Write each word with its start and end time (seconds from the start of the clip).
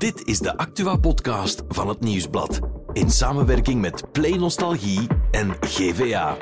Dit 0.00 0.26
is 0.26 0.38
de 0.38 0.56
Actua-podcast 0.56 1.62
van 1.68 1.88
het 1.88 2.00
Nieuwsblad. 2.00 2.60
In 2.92 3.10
samenwerking 3.10 3.80
met 3.80 4.12
Play 4.12 4.36
Nostalgie 4.36 5.06
en 5.30 5.56
GVA. 5.60 6.36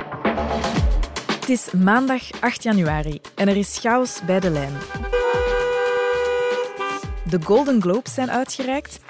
Het 1.41 1.49
is 1.49 1.71
maandag 1.71 2.41
8 2.41 2.63
januari 2.63 3.21
en 3.35 3.49
er 3.49 3.57
is 3.57 3.79
chaos 3.79 4.21
bij 4.27 4.41
de 4.41 4.51
lijn. 4.51 4.73
De 7.25 7.39
Golden 7.45 7.82
Globes 7.82 8.14
zijn 8.14 8.30
uitgereikt. 8.30 9.00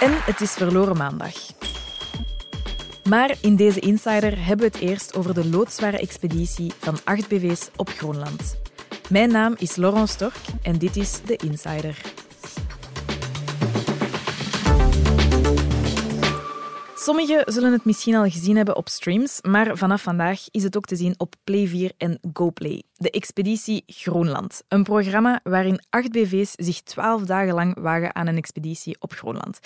En 0.00 0.12
het 0.12 0.40
is 0.40 0.52
verloren 0.52 0.96
maandag. 0.96 1.34
Maar 3.08 3.36
in 3.40 3.56
deze 3.56 3.80
Insider 3.80 4.44
hebben 4.46 4.70
we 4.70 4.78
het 4.78 4.88
eerst 4.88 5.16
over 5.16 5.34
de 5.34 5.48
loodzware 5.48 5.98
expeditie 5.98 6.72
van 6.78 6.98
8 7.04 7.28
BV's 7.28 7.70
op 7.76 7.88
Groenland. 7.88 8.56
Mijn 9.08 9.30
naam 9.30 9.54
is 9.58 9.76
Laurent 9.76 10.08
Stork 10.08 10.36
en 10.62 10.78
dit 10.78 10.96
is 10.96 11.20
de 11.26 11.36
Insider. 11.36 12.13
Sommigen 17.04 17.52
zullen 17.52 17.72
het 17.72 17.84
misschien 17.84 18.14
al 18.14 18.30
gezien 18.30 18.56
hebben 18.56 18.76
op 18.76 18.88
streams, 18.88 19.38
maar 19.42 19.76
vanaf 19.76 20.02
vandaag 20.02 20.40
is 20.50 20.62
het 20.62 20.76
ook 20.76 20.84
te 20.84 20.96
zien 20.96 21.14
op 21.16 21.34
Play 21.44 21.66
4 21.66 21.92
en 21.98 22.18
GoPlay. 22.32 22.82
De 22.92 23.10
Expeditie 23.10 23.82
Groenland. 23.86 24.62
Een 24.68 24.82
programma 24.82 25.40
waarin 25.42 25.82
acht 25.90 26.10
BV's 26.12 26.52
zich 26.56 26.80
twaalf 26.80 27.22
dagen 27.22 27.54
lang 27.54 27.80
wagen 27.80 28.14
aan 28.14 28.26
een 28.26 28.36
expeditie 28.36 28.96
op 28.98 29.12
Groenland. 29.12 29.58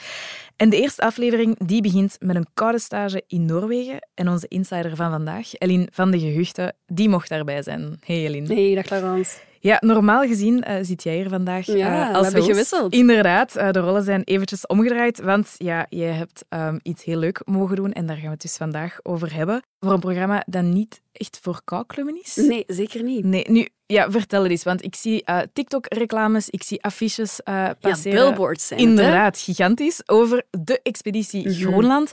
En 0.56 0.70
de 0.70 0.76
eerste 0.76 1.02
aflevering 1.02 1.66
die 1.66 1.82
begint 1.82 2.16
met 2.20 2.36
een 2.36 2.48
koude 2.54 2.78
stage 2.78 3.24
in 3.26 3.44
Noorwegen. 3.44 4.08
En 4.14 4.28
onze 4.28 4.48
insider 4.48 4.96
van 4.96 5.10
vandaag, 5.10 5.54
Elin 5.58 5.88
van 5.92 6.10
de 6.10 6.18
Gehuchten, 6.18 6.74
die 6.86 7.08
mocht 7.08 7.28
daarbij 7.28 7.62
zijn. 7.62 7.98
Hey 8.04 8.24
Elin. 8.24 8.46
Hey, 8.46 8.74
dag 8.74 8.90
Laurence. 8.90 9.36
Ja, 9.60 9.76
normaal 9.80 10.26
gezien 10.26 10.64
uh, 10.68 10.76
zit 10.82 11.02
jij 11.02 11.14
hier 11.14 11.28
vandaag 11.28 11.66
ja, 11.66 12.08
uh, 12.08 12.14
als 12.14 12.26
we 12.26 12.32
hebben 12.32 12.50
gewisseld. 12.50 12.92
Inderdaad, 12.92 13.56
uh, 13.56 13.70
de 13.70 13.78
rollen 13.78 14.04
zijn 14.04 14.22
eventjes 14.24 14.66
omgedraaid, 14.66 15.20
want 15.20 15.54
ja, 15.56 15.86
jij 15.88 16.12
hebt 16.12 16.44
um, 16.48 16.80
iets 16.82 17.04
heel 17.04 17.18
leuk 17.18 17.40
mogen 17.44 17.76
doen 17.76 17.92
en 17.92 18.06
daar 18.06 18.16
gaan 18.16 18.24
we 18.24 18.30
het 18.30 18.40
dus 18.40 18.56
vandaag 18.56 18.98
over 19.02 19.34
hebben. 19.34 19.62
Voor 19.80 19.92
een 19.92 20.00
programma 20.00 20.42
dat 20.46 20.62
niet 20.62 21.00
echt 21.12 21.38
voor 21.42 21.60
kouklummen 21.64 22.20
is. 22.22 22.36
Nee, 22.36 22.64
zeker 22.66 23.02
niet. 23.02 23.24
Nee, 23.24 23.44
nu, 23.48 23.68
ja, 23.86 24.10
vertel 24.10 24.42
het 24.42 24.50
eens, 24.50 24.62
want 24.62 24.84
ik 24.84 24.94
zie 24.94 25.24
TikTok-reclames, 25.52 26.50
ik 26.50 26.62
zie 26.62 26.82
affiches 26.82 27.40
passeren. 27.80 28.18
Ja, 28.18 28.28
billboards 28.28 28.66
zijn 28.66 28.80
Inderdaad, 28.80 29.38
gigantisch, 29.38 30.02
over 30.06 30.44
de 30.50 30.80
expeditie 30.82 31.46
mm 31.46 31.52
-hmm. 31.52 31.62
Groenland. 31.62 32.12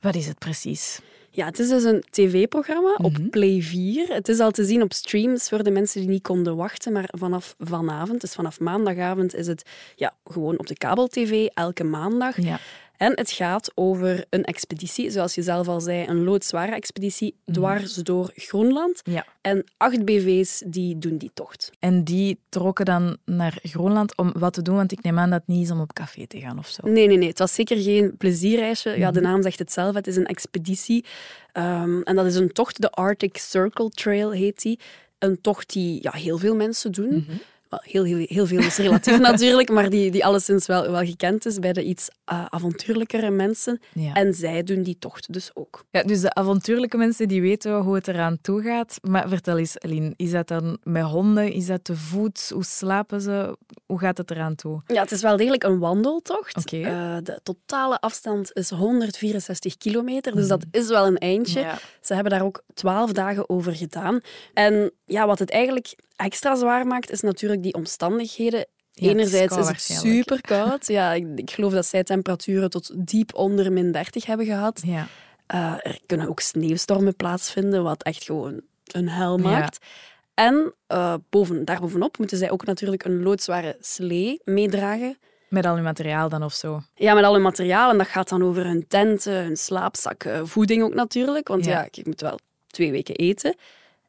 Wat 0.00 0.14
is 0.14 0.26
het 0.26 0.38
precies? 0.38 1.00
Ja, 1.34 1.46
het 1.46 1.58
is 1.58 1.68
dus 1.68 1.84
een 1.84 2.04
tv-programma 2.10 2.94
op 2.96 3.10
mm 3.10 3.16
-hmm. 3.16 3.30
Play 3.30 3.60
4. 3.60 4.08
Het 4.08 4.28
is 4.28 4.38
al 4.38 4.50
te 4.50 4.64
zien 4.64 4.82
op 4.82 4.92
streams 4.92 5.48
voor 5.48 5.62
de 5.62 5.70
mensen 5.70 6.00
die 6.00 6.08
niet 6.10 6.22
konden 6.22 6.56
wachten, 6.56 6.92
maar 6.92 7.08
vanaf 7.18 7.54
vanavond, 7.58 8.20
dus 8.20 8.32
vanaf 8.32 8.60
maandagavond, 8.60 9.34
is 9.34 9.46
het 9.46 9.62
ja, 9.96 10.14
gewoon 10.24 10.58
op 10.58 10.66
de 10.66 10.76
kabel-tv 10.76 11.46
elke 11.54 11.84
maandag. 11.84 12.42
Ja. 12.42 12.58
En 13.02 13.12
het 13.14 13.30
gaat 13.30 13.72
over 13.74 14.24
een 14.30 14.44
expeditie, 14.44 15.10
zoals 15.10 15.34
je 15.34 15.42
zelf 15.42 15.68
al 15.68 15.80
zei, 15.80 16.06
een 16.06 16.24
loodzware 16.24 16.74
expeditie 16.74 17.36
dwars 17.52 17.94
door 17.94 18.30
Groenland. 18.34 19.00
Ja. 19.04 19.26
En 19.40 19.64
acht 19.76 20.04
BV's 20.04 20.62
die 20.66 20.98
doen 20.98 21.16
die 21.16 21.30
tocht. 21.34 21.70
En 21.78 22.04
die 22.04 22.38
trokken 22.48 22.84
dan 22.84 23.16
naar 23.24 23.58
Groenland 23.62 24.16
om 24.16 24.32
wat 24.38 24.52
te 24.52 24.62
doen? 24.62 24.76
Want 24.76 24.92
ik 24.92 25.02
neem 25.02 25.18
aan 25.18 25.30
dat 25.30 25.38
het 25.38 25.48
niet 25.48 25.64
is 25.64 25.70
om 25.70 25.80
op 25.80 25.92
café 25.92 26.26
te 26.26 26.40
gaan 26.40 26.58
of 26.58 26.68
zo. 26.68 26.88
Nee, 26.88 27.06
nee, 27.06 27.16
nee. 27.16 27.28
Het 27.28 27.38
was 27.38 27.54
zeker 27.54 27.76
geen 27.76 28.16
plezierreisje. 28.16 28.90
Ja, 28.98 29.10
de 29.10 29.20
naam 29.20 29.42
zegt 29.42 29.58
het 29.58 29.72
zelf. 29.72 29.94
Het 29.94 30.06
is 30.06 30.16
een 30.16 30.26
expeditie. 30.26 31.04
Um, 31.52 32.02
en 32.02 32.16
dat 32.16 32.26
is 32.26 32.34
een 32.34 32.52
tocht, 32.52 32.80
de 32.80 32.90
Arctic 32.90 33.36
Circle 33.36 33.88
Trail 33.88 34.30
heet 34.30 34.62
die. 34.62 34.78
Een 35.18 35.40
tocht 35.40 35.72
die 35.72 36.02
ja, 36.02 36.12
heel 36.12 36.38
veel 36.38 36.56
mensen 36.56 36.92
doen. 36.92 37.14
Mhm. 37.14 37.36
Heel, 37.80 38.04
heel, 38.04 38.26
heel 38.28 38.46
veel 38.46 38.58
is 38.58 38.76
relatief 38.76 39.18
natuurlijk, 39.30 39.68
maar 39.68 39.90
die, 39.90 40.10
die 40.10 40.24
alleszins 40.24 40.66
wel, 40.66 40.90
wel 40.90 41.04
gekend 41.04 41.46
is 41.46 41.58
bij 41.58 41.72
de 41.72 41.84
iets 41.84 42.08
uh, 42.32 42.44
avontuurlijkere 42.48 43.30
mensen. 43.30 43.80
Ja. 43.92 44.14
En 44.14 44.34
zij 44.34 44.62
doen 44.62 44.82
die 44.82 44.96
tocht 44.98 45.32
dus 45.32 45.50
ook. 45.54 45.84
Ja, 45.90 46.02
dus 46.02 46.20
de 46.20 46.34
avontuurlijke 46.34 46.96
mensen 46.96 47.28
die 47.28 47.40
weten 47.40 47.80
hoe 47.80 47.94
het 47.94 48.08
eraan 48.08 48.38
toe 48.40 48.62
gaat. 48.62 48.98
Maar 49.02 49.28
vertel 49.28 49.58
eens, 49.58 49.74
Eline, 49.78 50.12
is 50.16 50.30
dat 50.30 50.48
dan 50.48 50.78
met 50.82 51.02
honden? 51.02 51.52
Is 51.52 51.66
dat 51.66 51.84
te 51.84 51.96
voet? 51.96 52.50
Hoe 52.54 52.64
slapen 52.64 53.20
ze? 53.20 53.56
Hoe 53.86 53.98
gaat 53.98 54.18
het 54.18 54.30
eraan 54.30 54.54
toe? 54.54 54.82
Ja, 54.86 55.02
het 55.02 55.12
is 55.12 55.22
wel 55.22 55.36
degelijk 55.36 55.62
een 55.62 55.78
wandeltocht. 55.78 56.56
Okay. 56.56 56.80
Uh, 56.80 57.16
de 57.22 57.40
totale 57.42 58.00
afstand 58.00 58.52
is 58.52 58.70
164 58.70 59.76
kilometer, 59.76 60.34
dus 60.34 60.48
dat 60.48 60.64
is 60.70 60.88
wel 60.88 61.06
een 61.06 61.18
eindje. 61.18 61.60
Ja. 61.60 61.78
Ze 62.00 62.14
hebben 62.14 62.32
daar 62.32 62.44
ook 62.44 62.62
twaalf 62.74 63.12
dagen 63.12 63.48
over 63.48 63.74
gedaan. 63.76 64.20
En 64.54 64.92
ja, 65.04 65.26
wat 65.26 65.38
het 65.38 65.50
eigenlijk 65.50 65.94
extra 66.16 66.54
zwaar 66.54 66.86
maakt, 66.86 67.10
is 67.10 67.20
natuurlijk 67.20 67.61
die 67.62 67.74
omstandigheden. 67.74 68.66
Ja, 68.92 69.08
Enerzijds 69.08 69.56
is, 69.56 69.68
is, 69.70 69.88
het 69.88 69.98
super 69.98 70.40
koud. 70.40 70.86
Ja, 70.86 71.12
ik, 71.12 71.26
ik, 71.34 71.50
geloof 71.50 71.72
dat 71.72 71.86
zij 71.86 72.04
temperaturen 72.04 72.70
tot 72.70 72.90
diep 72.94 73.34
onder 73.34 73.72
min 73.72 73.92
30 73.92 74.26
hebben 74.26 74.46
gehad. 74.46 74.82
Ja. 74.84 75.06
Uh, 75.54 75.74
er 75.82 75.98
kunnen 76.06 76.28
ook 76.28 76.40
sneeuwstormen 76.40 77.16
plaatsvinden, 77.16 77.82
wat 77.82 78.02
echt 78.02 78.24
gewoon 78.24 78.60
een 78.86 79.08
hel 79.08 79.38
maakt. 79.38 79.78
Ja. 79.80 79.88
En 80.34 80.74
uh, 80.88 81.14
boven, 81.30 81.64
daarbovenop 81.64 82.18
moeten 82.18 82.38
zij 82.38 82.50
ook 82.50 82.64
natuurlijk 82.64 83.04
een 83.04 83.22
loodzware 83.22 83.76
slee 83.80 84.40
meedragen. 84.44 85.18
Met 85.48 85.66
al 85.66 85.74
hun 85.74 85.84
materiaal 85.84 86.28
dan 86.28 86.42
of 86.42 86.52
zo? 86.52 86.82
Ja, 86.94 87.14
met 87.14 87.24
al 87.24 87.32
hun 87.32 87.42
materiaal. 87.42 87.90
En 87.90 87.98
dat 87.98 88.06
gaat 88.06 88.28
dan 88.28 88.42
over 88.42 88.64
hun 88.64 88.84
tenten, 88.88 89.44
hun 89.44 89.56
slaapzakken, 89.56 90.48
voeding 90.48 90.82
ook 90.82 90.94
natuurlijk. 90.94 91.48
Want 91.48 91.64
ja, 91.64 91.70
ja 91.70 91.88
ik 91.90 92.06
moet 92.06 92.20
wel 92.20 92.38
twee 92.66 92.90
weken 92.90 93.14
eten. 93.14 93.54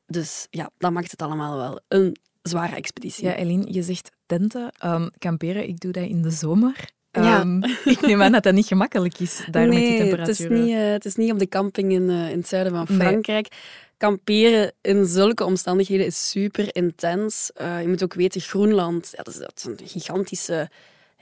Dus 0.08 0.48
ja, 0.50 0.70
dat 0.78 0.92
maakt 0.92 1.12
het 1.12 1.22
allemaal 1.22 1.58
wel 1.58 1.80
een 1.88 2.18
zware 2.44 2.76
expeditie. 2.76 3.26
Ja, 3.26 3.36
Eline, 3.36 3.74
je 3.74 3.84
zegt 3.84 4.10
tenten, 4.26 4.72
um, 4.86 5.10
kamperen. 5.18 5.68
Ik 5.68 5.80
doe 5.80 5.92
dat 5.92 6.08
in 6.08 6.22
de 6.22 6.32
zomer. 6.32 6.76
Ja. 7.12 7.40
Um, 7.40 7.64
ik 7.86 8.02
neem 8.02 8.22
aan 8.22 8.32
dat 8.32 8.44
dat 8.44 8.54
niet 8.54 8.66
gemakkelijk 8.66 9.20
is, 9.20 9.46
daar 9.52 9.68
nee, 9.68 9.80
met 9.80 9.88
die 9.88 9.98
temperaturen. 9.98 10.52
Het 10.52 10.60
is, 10.60 10.66
niet, 10.66 10.76
uh, 10.76 10.92
het 10.92 11.06
is 11.06 11.16
niet 11.16 11.32
op 11.32 11.40
de 11.40 11.48
camping 11.48 11.92
in, 11.92 12.10
uh, 12.10 12.30
in 12.30 12.38
het 12.38 12.48
zuiden 12.48 12.74
van 12.74 12.88
Frankrijk. 12.88 13.50
Nee. 13.50 13.60
Kamperen 13.98 14.74
in 14.82 15.06
zulke 15.06 15.44
omstandigheden 15.44 16.06
is 16.06 16.30
super 16.30 16.76
intens. 16.76 17.52
Uh, 17.62 17.82
je 17.82 17.88
moet 17.88 18.04
ook 18.04 18.14
weten, 18.14 18.42
Groenland, 18.42 19.14
ja, 19.18 19.24
dat, 19.24 19.34
is, 19.34 19.40
dat 19.40 19.54
is 19.56 19.64
een 19.64 19.88
gigantische 19.88 20.70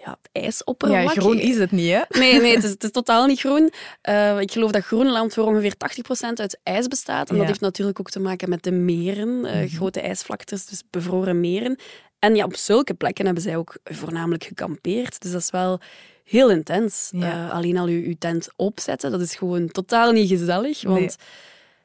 ja, 0.06 0.18
ijsoppervlak. 0.32 1.14
Ja, 1.14 1.22
groen 1.22 1.40
is 1.40 1.58
het 1.58 1.72
niet, 1.72 1.92
hè? 1.92 2.02
Nee, 2.20 2.42
nee 2.42 2.56
het, 2.56 2.64
is, 2.64 2.70
het 2.70 2.84
is 2.84 2.92
totaal 2.92 3.26
niet 3.26 3.40
groen. 3.40 3.72
Uh, 4.10 4.40
ik 4.40 4.52
geloof 4.52 4.72
dat 4.72 4.84
Groenland 4.84 5.34
voor 5.34 5.46
ongeveer 5.46 5.74
80% 5.74 6.34
uit 6.34 6.60
ijs 6.64 6.88
bestaat. 6.88 7.30
En 7.30 7.34
ja. 7.34 7.40
dat 7.40 7.50
heeft 7.50 7.62
natuurlijk 7.62 8.00
ook 8.00 8.10
te 8.10 8.20
maken 8.20 8.50
met 8.50 8.64
de 8.64 8.72
meren, 8.72 9.28
uh, 9.28 9.36
Mhm. 9.42 9.54
mm 9.54 9.60
-hmm. 9.60 9.70
grote 9.70 10.02
ijsvlaktes, 10.02 10.66
dus 10.66 10.84
bevroren 10.90 11.40
meren. 11.40 11.80
En 12.20 12.36
ja, 12.36 12.44
op 12.46 12.56
zulke 12.56 12.94
plekken 12.94 13.26
hebben 13.26 13.44
zij 13.44 13.58
ook 13.58 13.78
voornamelijk 13.84 14.44
gekampeerd. 14.44 15.22
Dus 15.22 15.32
dat 15.32 15.42
is 15.42 15.50
wel 15.52 15.80
heel 16.24 16.50
intens. 16.50 17.10
Ja. 17.16 17.46
Uh, 17.46 17.54
alleen 17.54 17.78
al 17.78 17.88
je, 17.88 18.08
je 18.08 18.18
tent 18.18 18.48
opzetten, 18.56 19.12
dat 19.12 19.22
is 19.22 19.36
gewoon 19.36 19.68
totaal 19.68 20.12
niet 20.12 20.30
gezellig. 20.30 20.84
Want 20.84 21.00
Nee. 21.00 21.10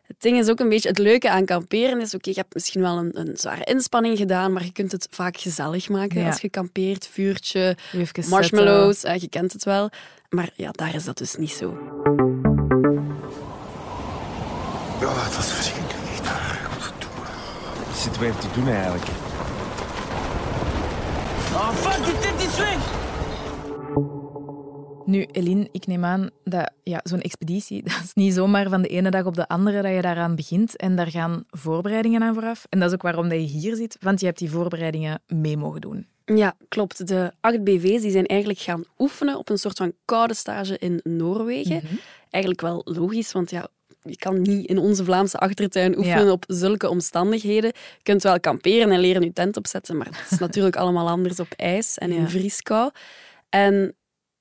Het 0.07 0.17
ding 0.19 0.39
is 0.39 0.49
ook 0.49 0.61
een 0.61 0.69
beetje, 0.69 0.89
het 0.89 0.99
leuke 0.99 1.31
aan 1.31 1.45
kamperen 1.45 2.01
is, 2.01 2.15
oké, 2.15 2.29
je 2.31 2.37
hebt 2.37 2.55
misschien 2.55 2.81
wel 2.81 2.97
een, 2.99 3.19
een 3.21 3.37
zware 3.37 3.65
inspanning 3.65 4.19
gedaan, 4.19 4.53
maar 4.53 4.65
je 4.65 4.73
kunt 4.73 4.93
het 4.93 5.09
vaak 5.11 5.37
gezellig 5.37 5.89
maken 5.89 6.21
Ja. 6.21 6.27
als 6.27 6.41
je 6.41 6.49
kampeert. 6.51 7.09
Vuurtje, 7.13 7.77
marshmallows, 8.29 9.05
eh, 9.05 9.17
je 9.21 9.29
kent 9.29 9.53
het 9.53 9.65
wel. 9.65 9.91
Maar 10.29 10.51
ja, 10.55 10.71
daar 10.71 10.95
is 10.95 11.05
dat 11.05 11.19
dus 11.19 11.35
niet 11.37 11.51
zo. 11.51 11.69
Oh, 15.03 15.25
het 15.25 15.37
was 15.37 15.47
verschrikkelijk. 15.53 15.95
Wat 17.89 17.97
zitten 17.99 18.21
we 18.21 18.27
even 18.27 18.41
te 18.41 18.47
doen 18.55 18.69
eigenlijk? 18.69 19.05
Oh 21.53 21.71
fuck, 21.71 22.05
die 22.05 22.19
tent 22.19 22.41
is 22.41 22.57
weg! 22.59 22.79
Nu, 25.07 25.27
Eline, 25.33 25.69
ik 25.73 25.87
neem 25.87 26.05
aan 26.05 26.31
dat 26.45 26.71
ja, 26.83 27.01
zo'n 27.03 27.21
expeditie, 27.21 27.83
dat 27.89 28.01
is 28.05 28.15
niet 28.15 28.35
zomaar 28.35 28.69
van 28.69 28.83
de 28.83 28.89
ene 28.89 29.11
dag 29.11 29.25
op 29.25 29.35
de 29.35 29.49
andere 29.49 29.83
dat 29.83 29.93
je 29.95 30.01
daaraan 30.03 30.35
begint. 30.37 30.77
En 30.77 30.97
daar 30.97 31.11
gaan 31.11 31.45
voorbereidingen 31.51 32.23
aan 32.23 32.35
vooraf. 32.35 32.67
En 32.69 32.79
dat 32.79 32.89
is 32.89 32.95
ook 32.95 33.03
waarom 33.03 33.29
dat 33.29 33.39
je 33.39 33.47
hier 33.59 33.77
zit, 33.77 33.97
want 34.01 34.21
je 34.21 34.27
hebt 34.27 34.39
die 34.39 34.51
voorbereidingen 34.51 35.23
mee 35.27 35.57
mogen 35.57 35.81
doen. 35.81 36.07
Ja, 36.25 36.57
klopt. 36.69 37.07
De 37.09 37.33
acht 37.41 37.65
BV's 37.65 38.03
die 38.03 38.11
zijn 38.11 38.27
eigenlijk 38.27 38.61
gaan 38.61 38.85
oefenen 38.99 39.39
op 39.39 39.49
een 39.49 39.59
soort 39.59 39.77
van 39.77 39.93
koude 40.05 40.35
stage 40.35 40.79
in 40.79 41.01
Noorwegen. 41.03 41.81
Mhm. 41.85 41.95
Eigenlijk 42.31 42.63
wel 42.63 42.81
logisch, 42.85 43.33
want 43.33 43.51
ja, 43.51 43.69
je 44.03 44.17
kan 44.17 44.43
niet 44.43 44.67
in 44.69 44.79
onze 44.79 45.05
Vlaamse 45.05 45.39
achtertuin 45.39 45.99
oefenen 45.99 46.25
Ja. 46.25 46.31
op 46.33 46.45
zulke 46.47 46.89
omstandigheden. 46.89 47.71
Je 47.75 48.03
kunt 48.03 48.23
wel 48.23 48.41
kamperen 48.41 48.93
en 48.93 49.01
leren 49.01 49.23
je 49.23 49.33
tent 49.33 49.57
opzetten, 49.57 49.97
maar 49.97 50.07
het 50.07 50.31
is 50.31 50.39
natuurlijk 50.47 50.77
allemaal 50.77 51.09
anders 51.09 51.41
op 51.41 51.53
ijs 51.57 51.99
en 51.99 52.11
in 52.11 52.29
vrieskou. 52.29 52.91
En 53.49 53.95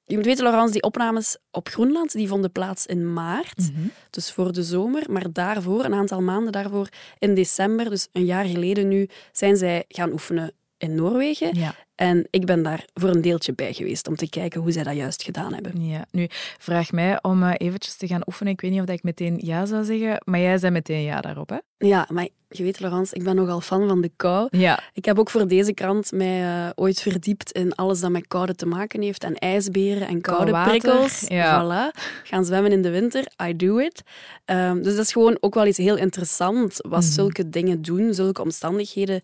je 0.06 0.16
moet 0.16 0.26
weten, 0.26 0.44
Laurence, 0.44 0.72
die 0.74 0.82
opnames 0.84 1.38
op 1.52 1.68
Groenland 1.70 2.12
die 2.12 2.28
vonden 2.28 2.52
plaats 2.52 2.86
in 2.86 3.14
maart, 3.14 3.58
Mhm. 3.58 3.88
dus 4.10 4.32
voor 4.32 4.54
de 4.54 4.64
zomer. 4.64 5.04
Maar 5.12 5.32
daarvoor, 5.32 5.86
een 5.86 5.94
aantal 5.94 6.22
maanden 6.22 6.52
daarvoor, 6.52 6.90
in 7.20 7.36
december, 7.36 7.90
dus 7.90 8.08
een 8.12 8.26
jaar 8.26 8.46
geleden 8.46 8.88
nu, 8.88 9.10
zijn 9.32 9.58
zij 9.58 9.84
gaan 9.88 10.12
oefenen 10.12 10.52
in 10.78 10.96
Noorwegen. 10.96 11.56
Ja. 11.58 11.76
En 11.96 12.28
ik 12.30 12.46
ben 12.46 12.64
daar 12.64 12.86
voor 12.94 13.10
een 13.10 13.22
deeltje 13.22 13.54
bij 13.54 13.74
geweest 13.74 14.08
om 14.08 14.16
te 14.16 14.30
kijken 14.30 14.62
hoe 14.62 14.72
zij 14.72 14.84
dat 14.84 14.96
juist 14.96 15.24
gedaan 15.24 15.54
hebben. 15.54 15.86
Ja, 15.88 16.06
nu 16.12 16.28
vraag 16.60 16.92
mij 16.92 17.20
om 17.22 17.44
uh, 17.44 17.52
eventjes 17.58 17.96
te 17.96 18.08
gaan 18.08 18.22
oefenen. 18.26 18.54
Ik 18.54 18.62
weet 18.62 18.72
niet 18.72 18.82
of 18.82 18.88
ik 18.88 19.04
meteen 19.04 19.40
ja 19.44 19.66
zou 19.66 19.84
zeggen, 19.84 20.22
maar 20.24 20.40
jij 20.40 20.58
zei 20.58 20.72
meteen 20.72 21.02
ja 21.02 21.22
daarop, 21.22 21.50
hè? 21.50 21.58
Ja, 21.78 22.08
maar 22.12 22.28
je 22.50 22.64
weet, 22.64 22.80
Laurence, 22.80 23.16
ik 23.16 23.24
ben 23.24 23.36
nogal 23.36 23.62
fan 23.62 23.88
van 23.88 24.02
de 24.02 24.12
kou. 24.16 24.48
Ja. 24.52 24.80
Ik 24.94 25.06
heb 25.06 25.20
ook 25.20 25.30
voor 25.30 25.48
deze 25.48 25.74
krant 25.74 26.12
mij 26.12 26.42
uh, 26.42 26.70
ooit 26.76 27.02
verdiept 27.02 27.52
in 27.52 27.76
alles 27.76 28.00
dat 28.00 28.12
met 28.12 28.28
koude 28.28 28.56
te 28.56 28.66
maken 28.66 29.02
heeft. 29.02 29.24
En 29.24 29.36
ijsberen 29.36 30.08
en 30.08 30.22
koude 30.22 30.62
prikkels. 30.64 31.24
ja. 31.28 31.64
Voilà. 31.64 32.00
Gaan 32.24 32.46
zwemmen 32.46 32.72
in 32.72 32.82
de 32.82 32.90
winter. 32.90 33.28
I 33.48 33.56
do 33.56 33.78
it. 33.78 34.02
Um, 34.46 34.82
dus 34.84 34.96
dat 34.96 35.06
is 35.06 35.12
gewoon 35.12 35.38
ook 35.40 35.54
wel 35.54 35.66
iets 35.66 35.78
heel 35.78 35.98
interessants. 35.98 36.80
Wat 36.82 37.02
Mhm. 37.02 37.12
zulke 37.12 37.50
dingen 37.50 37.82
doen, 37.82 38.14
zulke 38.14 38.42
omstandigheden 38.42 39.22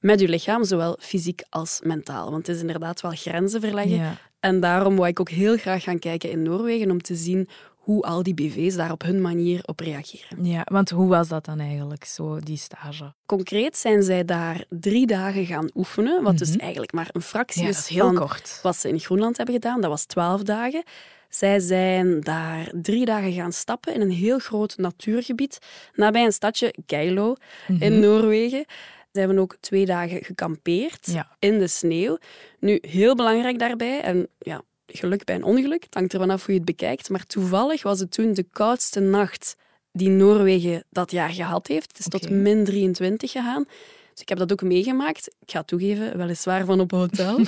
met 0.00 0.20
je 0.20 0.28
lichaam, 0.28 0.64
zowel 0.64 0.96
fysiek 1.00 1.42
als 1.48 1.80
mentaal. 1.82 2.30
Want 2.30 2.46
het 2.46 2.56
is 2.56 2.60
inderdaad 2.62 3.00
wel 3.00 3.10
grenzen 3.14 3.60
verleggen. 3.60 3.96
Ja. 3.96 4.16
En 4.40 4.60
daarom 4.60 4.96
wou 4.96 5.08
ik 5.08 5.20
ook 5.20 5.30
heel 5.30 5.56
graag 5.56 5.82
gaan 5.82 5.98
kijken 5.98 6.30
in 6.30 6.42
Noorwegen 6.42 6.90
om 6.90 7.02
te 7.02 7.14
zien 7.14 7.48
hoe 7.76 8.02
al 8.02 8.22
die 8.22 8.34
BV's 8.34 8.74
daar 8.76 8.90
op 8.92 9.02
hun 9.02 9.20
manier 9.20 9.60
op 9.64 9.80
reageren. 9.80 10.44
ja, 10.44 10.66
want 10.70 10.90
hoe 10.90 11.08
was 11.08 11.28
dat 11.28 11.44
dan 11.44 11.58
eigenlijk, 11.60 12.04
zo 12.04 12.38
die 12.38 12.56
stage? 12.56 13.12
Concreet 13.26 13.76
zijn 13.76 14.02
zij 14.02 14.24
daar 14.24 14.64
drie 14.68 15.06
dagen 15.06 15.46
gaan 15.46 15.70
oefenen, 15.74 16.22
wat 16.22 16.38
dus 16.38 16.50
Mhm. 16.50 16.58
eigenlijk 16.60 16.92
maar 16.92 17.08
een 17.12 17.22
fractie 17.22 17.62
Ja, 17.62 17.68
is 17.68 17.74
dat 17.74 17.84
is 17.84 17.90
heel 17.90 18.04
van 18.06 18.14
kort. 18.14 18.58
wat 18.62 18.76
ze 18.76 18.88
in 18.88 18.98
Groenland 19.00 19.36
hebben 19.36 19.54
gedaan. 19.54 19.80
Dat 19.80 19.90
was 19.90 20.04
twaalf 20.04 20.42
dagen. 20.42 20.82
Zij 21.28 21.58
zijn 21.60 22.20
daar 22.20 22.72
drie 22.74 23.04
dagen 23.04 23.32
gaan 23.32 23.52
stappen 23.52 23.94
in 23.94 24.00
een 24.00 24.10
heel 24.10 24.38
groot 24.38 24.76
natuurgebied, 24.76 25.58
nabij 25.94 26.24
een 26.24 26.32
stadje 26.32 26.74
Geilo 26.86 27.34
in 27.78 27.92
Mhm. 27.92 28.00
Noorwegen. 28.00 28.64
Ze 29.12 29.18
hebben 29.18 29.38
ook 29.38 29.56
twee 29.60 29.86
dagen 29.86 30.24
gekampeerd 30.24 31.06
Ja. 31.12 31.28
in 31.38 31.58
de 31.58 31.66
sneeuw. 31.66 32.18
Nu, 32.58 32.78
heel 32.80 33.14
belangrijk 33.14 33.58
daarbij, 33.58 34.00
en 34.00 34.28
ja, 34.38 34.62
geluk 34.86 35.24
bij 35.24 35.34
een 35.34 35.44
ongeluk, 35.44 35.82
het 35.84 35.94
hangt 35.94 36.12
er 36.12 36.18
vanaf 36.18 36.40
hoe 36.44 36.52
je 36.54 36.60
het 36.60 36.68
bekijkt, 36.68 37.08
maar 37.10 37.26
toevallig 37.26 37.82
was 37.82 38.00
het 38.00 38.10
toen 38.12 38.32
de 38.34 38.46
koudste 38.52 39.00
nacht 39.00 39.56
die 39.92 40.08
Noorwegen 40.08 40.84
dat 40.90 41.10
jaar 41.10 41.30
gehad 41.30 41.66
heeft. 41.66 41.88
Het 41.88 41.98
is 41.98 42.06
tot 42.08 42.30
min 42.30 42.64
23 42.64 43.30
gegaan. 43.30 43.64
Dus 44.12 44.20
ik 44.22 44.28
heb 44.28 44.38
dat 44.38 44.52
ook 44.52 44.62
meegemaakt. 44.62 45.26
Ik 45.40 45.50
ga 45.50 45.62
toegeven, 45.62 46.16
weliswaar 46.16 46.64
van 46.64 46.80
op 46.80 46.90
hotel. 46.90 47.40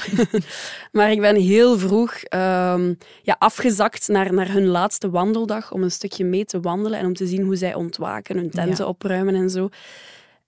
maar 0.92 1.10
ik 1.10 1.20
ben 1.20 1.36
heel 1.36 1.78
vroeg 1.78 2.14
ehm, 2.14 2.94
ja, 3.22 3.36
afgezakt 3.38 4.08
naar, 4.08 4.32
naar 4.34 4.52
hun 4.52 4.66
laatste 4.66 5.10
wandeldag 5.10 5.72
om 5.72 5.82
een 5.82 5.90
stukje 5.90 6.24
mee 6.24 6.44
te 6.44 6.60
wandelen 6.60 6.98
en 6.98 7.06
om 7.06 7.14
te 7.14 7.26
zien 7.26 7.42
hoe 7.42 7.56
zij 7.56 7.74
ontwaken, 7.74 8.36
hun 8.36 8.50
tenten 8.50 8.84
Ja. 8.84 8.90
opruimen 8.90 9.34
en 9.34 9.50
zo. 9.50 9.68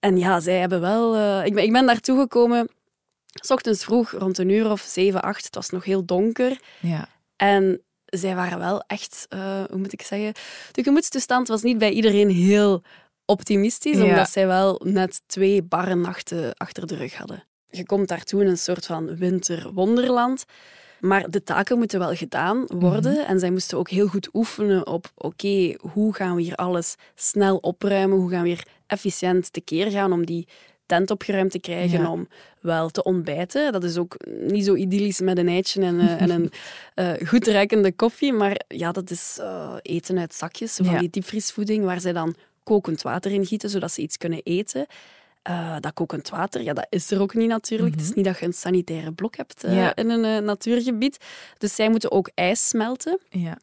En 0.05 0.17
ja, 0.17 0.39
zij 0.39 0.59
hebben 0.59 0.81
wel... 0.81 1.15
eh, 1.15 1.45
ik, 1.45 1.53
ben, 1.53 1.63
ik 1.63 1.71
ben 1.71 1.85
daartoe 1.85 2.19
gekomen, 2.19 2.69
s 3.27 3.51
ochtends 3.51 3.83
vroeg, 3.83 4.11
rond 4.11 4.37
een 4.37 4.49
uur 4.49 4.71
of 4.71 4.81
zeven, 4.81 5.21
acht. 5.21 5.45
Het 5.45 5.55
was 5.55 5.69
nog 5.69 5.83
heel 5.85 6.05
donker. 6.05 6.59
Ja. 6.79 7.07
En 7.35 7.81
zij 8.05 8.35
waren 8.35 8.59
wel 8.59 8.83
echt, 8.87 9.25
eh, 9.29 9.63
hoe 9.69 9.77
moet 9.77 9.93
ik 9.93 10.01
zeggen... 10.01 10.33
De 10.71 10.83
gemoedstoestand 10.83 11.47
was 11.47 11.61
niet 11.61 11.77
bij 11.77 11.91
iedereen 11.91 12.29
heel 12.29 12.81
optimistisch, 13.25 13.97
Ja. 13.97 14.03
omdat 14.03 14.29
zij 14.29 14.47
wel 14.47 14.81
net 14.83 15.21
twee 15.25 15.63
barre 15.63 15.95
nachten 15.95 16.53
achter 16.53 16.87
de 16.87 16.95
rug 16.95 17.15
hadden. 17.17 17.43
Je 17.69 17.85
komt 17.85 18.07
daartoe 18.07 18.41
in 18.41 18.47
een 18.47 18.57
soort 18.57 18.85
van 18.85 19.15
winterwonderland. 19.17 20.45
Maar 20.99 21.29
de 21.29 21.43
taken 21.43 21.77
moeten 21.77 21.99
wel 21.99 22.15
gedaan 22.15 22.63
worden. 22.67 23.11
Mhm. 23.11 23.21
En 23.29 23.39
zij 23.39 23.51
moesten 23.51 23.77
ook 23.77 23.89
heel 23.89 24.07
goed 24.07 24.29
oefenen 24.33 24.87
op, 24.87 25.11
oké, 25.15 25.75
hoe 25.79 26.13
gaan 26.15 26.35
we 26.35 26.41
hier 26.41 26.55
alles 26.55 26.95
snel 27.15 27.57
opruimen? 27.57 28.17
Hoe 28.17 28.29
gaan 28.29 28.41
we 28.41 28.47
hier 28.47 28.67
efficiënt 28.87 29.53
tekeer 29.53 29.91
gaan 29.91 30.11
om 30.11 30.25
die 30.25 30.47
tent 30.85 31.11
opgeruimd 31.11 31.51
te 31.51 31.59
krijgen, 31.59 31.99
Ja. 32.01 32.11
om 32.11 32.27
wel 32.61 32.89
te 32.89 33.03
ontbijten. 33.03 33.71
Dat 33.71 33.83
is 33.83 33.97
ook 33.97 34.15
niet 34.39 34.65
zo 34.65 34.75
idyllisch 34.75 35.19
met 35.19 35.37
een 35.37 35.47
eitje 35.47 35.81
en, 35.81 35.99
eh, 35.99 36.21
en 36.21 36.29
een 36.29 36.51
eh, 36.95 37.27
goed 37.27 37.47
ruikende 37.47 37.91
koffie. 37.91 38.33
Maar 38.33 38.61
ja, 38.67 38.91
dat 38.91 39.09
is 39.11 39.37
eh, 39.41 39.75
eten 39.81 40.19
uit 40.19 40.33
zakjes, 40.33 40.75
van 40.75 40.85
Ja. 40.85 40.99
die 40.99 41.09
diepvriesvoeding, 41.09 41.83
waar 41.85 42.01
zij 42.01 42.13
dan 42.13 42.35
kokend 42.63 43.01
water 43.01 43.31
in 43.31 43.45
gieten, 43.45 43.69
zodat 43.69 43.91
ze 43.91 44.01
iets 44.01 44.17
kunnen 44.17 44.41
eten. 44.43 44.85
Dat 45.79 45.93
kokend 45.93 46.29
water, 46.29 46.61
ja, 46.61 46.73
dat 46.73 46.87
is 46.89 47.11
er 47.11 47.21
ook 47.21 47.33
niet 47.33 47.47
natuurlijk. 47.49 47.95
Het 47.95 48.03
is 48.03 48.13
niet 48.13 48.25
dat 48.25 48.39
je 48.39 48.45
een 48.45 48.53
sanitaire 48.53 49.11
blok 49.13 49.35
hebt 49.35 49.61
Ja. 49.67 49.95
in 49.95 50.09
een 50.09 50.43
natuurgebied. 50.45 51.17
Dus 51.57 51.75
zij 51.75 51.89
moeten 51.89 52.11
ook 52.11 52.29
ijs 52.35 52.67
smelten. 52.67 53.19
Ja. 53.29 53.57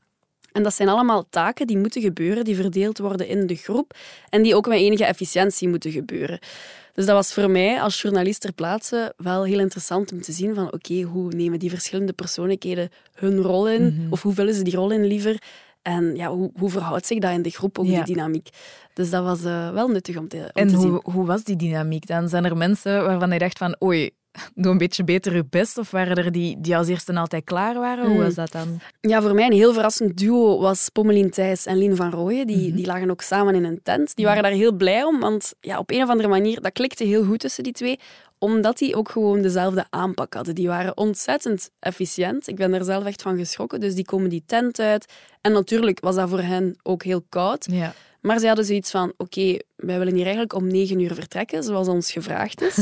En 0.52 0.62
dat 0.62 0.74
zijn 0.74 0.88
allemaal 0.88 1.24
taken 1.30 1.66
die 1.66 1.78
moeten 1.78 2.02
gebeuren, 2.02 2.44
die 2.44 2.56
verdeeld 2.56 2.98
worden 2.98 3.28
in 3.28 3.46
de 3.46 3.54
groep 3.56 3.94
en 4.28 4.42
die 4.42 4.54
ook 4.56 4.66
met 4.68 4.78
enige 4.78 5.04
efficiëntie 5.04 5.68
moeten 5.68 5.90
gebeuren. 5.90 6.38
Dus 6.94 7.06
dat 7.06 7.14
was 7.14 7.32
voor 7.34 7.50
mij 7.50 7.80
als 7.80 8.02
journalist 8.02 8.40
ter 8.40 8.52
plaatse 8.52 9.12
wel 9.16 9.44
heel 9.44 9.58
interessant 9.58 10.12
om 10.12 10.20
te 10.22 10.32
zien 10.32 10.54
van 10.54 10.72
oké, 10.72 11.00
hoe 11.02 11.32
nemen 11.32 11.58
die 11.58 11.70
verschillende 11.70 12.12
persoonlijkheden 12.12 12.88
hun 13.14 13.38
rol 13.40 13.68
in? 13.68 13.84
Mhm. 13.84 14.12
Of 14.12 14.22
hoe 14.22 14.34
vullen 14.34 14.54
ze 14.54 14.62
die 14.62 14.76
rol 14.76 14.90
in 14.90 15.04
liever? 15.06 15.42
En 15.82 16.16
ja, 16.16 16.28
hoe, 16.28 16.50
hoe 16.58 16.70
verhoudt 16.70 17.06
zich 17.06 17.18
dat 17.18 17.32
in 17.32 17.42
de 17.42 17.50
groep, 17.50 17.78
ook 17.78 17.86
Ja. 17.86 18.02
die 18.04 18.14
dynamiek? 18.14 18.48
Dus 18.94 19.10
dat 19.10 19.24
was 19.24 19.44
eh, 19.44 19.70
wel 19.72 19.88
nuttig 19.88 20.16
om 20.16 20.28
te, 20.28 20.36
om 20.36 20.42
En 20.52 20.68
te 20.68 20.78
zien. 20.78 20.88
hoe, 20.88 21.00
hoe 21.04 21.26
was 21.26 21.44
die 21.44 21.56
dynamiek 21.56 22.06
dan? 22.06 22.28
Zijn 22.28 22.44
er 22.44 22.56
mensen 22.56 23.04
waarvan 23.04 23.30
je 23.30 23.38
dacht 23.38 23.58
van 23.58 23.76
oei, 23.82 24.10
doe 24.54 24.72
een 24.72 24.78
beetje 24.78 25.04
beter 25.04 25.34
je 25.34 25.44
best? 25.50 25.78
Of 25.78 25.90
waren 25.90 26.16
er 26.16 26.32
die, 26.32 26.60
die 26.60 26.76
als 26.76 26.88
eerste 26.88 27.14
altijd 27.14 27.44
klaar 27.44 27.74
waren? 27.74 28.06
Hoe 28.06 28.14
Mm. 28.14 28.22
was 28.22 28.34
dat 28.34 28.52
dan? 28.52 28.80
Ja, 29.00 29.22
voor 29.22 29.34
mij 29.34 29.46
een 29.46 29.52
heel 29.52 29.72
verrassend 29.72 30.16
duo 30.18 30.60
was 30.60 30.88
Pommelien 30.88 31.30
Thijs 31.30 31.66
en 31.66 31.76
Lien 31.76 31.96
van 31.96 32.10
Rooyen. 32.10 32.46
Die, 32.46 32.66
Mhm. 32.68 32.76
die 32.76 32.86
lagen 32.86 33.10
ook 33.10 33.22
samen 33.22 33.54
in 33.54 33.64
een 33.64 33.80
tent. 33.82 34.16
Die 34.16 34.24
waren 34.24 34.42
daar 34.42 34.52
heel 34.52 34.72
blij 34.72 35.02
om, 35.02 35.20
want 35.20 35.54
ja, 35.60 35.78
op 35.78 35.90
een 35.90 36.02
of 36.02 36.08
andere 36.08 36.28
manier, 36.28 36.60
dat 36.60 36.72
klikte 36.72 37.04
heel 37.04 37.24
goed 37.24 37.38
tussen 37.40 37.64
die 37.64 37.72
twee, 37.72 37.98
omdat 38.38 38.78
die 38.78 38.96
ook 38.96 39.08
gewoon 39.08 39.42
dezelfde 39.42 39.84
aanpak 39.90 40.34
hadden. 40.34 40.54
Die 40.54 40.68
waren 40.68 40.96
ontzettend 40.96 41.70
efficiënt. 41.78 42.46
Ik 42.48 42.56
ben 42.56 42.70
daar 42.70 42.84
zelf 42.84 43.04
echt 43.04 43.22
van 43.22 43.38
geschrokken. 43.38 43.80
Dus 43.80 43.94
die 43.94 44.04
komen 44.04 44.30
die 44.30 44.42
tent 44.46 44.78
uit. 44.80 45.12
En 45.40 45.52
natuurlijk 45.52 46.00
was 46.00 46.14
dat 46.14 46.28
voor 46.28 46.40
hen 46.40 46.76
ook 46.82 47.02
heel 47.02 47.24
koud. 47.28 47.66
Ja. 47.70 47.92
Maar 48.22 48.38
ze 48.38 48.46
hadden 48.46 48.64
zoiets 48.64 48.90
van, 48.90 49.12
oké, 49.16 49.56
wij 49.76 49.98
willen 49.98 50.14
hier 50.14 50.22
eigenlijk 50.22 50.54
om 50.54 50.66
negen 50.66 51.00
uur 51.00 51.14
vertrekken, 51.14 51.62
zoals 51.62 51.88
ons 51.88 52.12
gevraagd 52.12 52.62
is. 52.62 52.78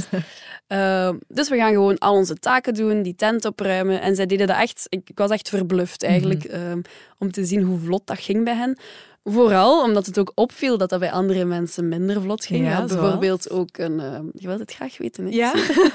Uh, 0.68 1.10
dus 1.28 1.48
we 1.48 1.56
gaan 1.56 1.72
gewoon 1.72 1.98
al 1.98 2.14
onze 2.14 2.34
taken 2.34 2.74
doen, 2.74 3.02
die 3.02 3.14
tent 3.14 3.44
opruimen. 3.44 4.00
En 4.00 4.16
zij 4.16 4.26
deden 4.26 4.46
dat 4.46 4.56
echt... 4.56 4.86
Ik, 4.88 5.08
ik 5.08 5.18
was 5.18 5.30
echt 5.30 5.48
verbluft 5.48 6.02
eigenlijk, 6.02 6.52
um, 6.52 6.82
om 7.18 7.30
te 7.30 7.44
zien 7.44 7.62
hoe 7.62 7.78
vlot 7.78 8.06
dat 8.06 8.18
ging 8.18 8.44
bij 8.44 8.54
hen. 8.54 8.78
Vooral 9.24 9.82
omdat 9.82 10.06
het 10.06 10.18
ook 10.18 10.32
opviel 10.34 10.78
dat 10.78 10.88
dat 10.88 11.00
bij 11.00 11.12
andere 11.12 11.44
mensen 11.44 11.88
minder 11.88 12.22
vlot 12.22 12.44
ging. 12.44 12.64
Ja, 12.64 12.70
Ja, 12.70 12.84
bijvoorbeeld 12.84 13.50
ook 13.50 13.78
een... 13.78 13.98
Uh, 13.98 14.18
je 14.32 14.46
wilt 14.46 14.60
het 14.60 14.72
graag 14.72 14.98
weten, 14.98 15.24
hè? 15.24 15.30
Ja? 15.30 15.52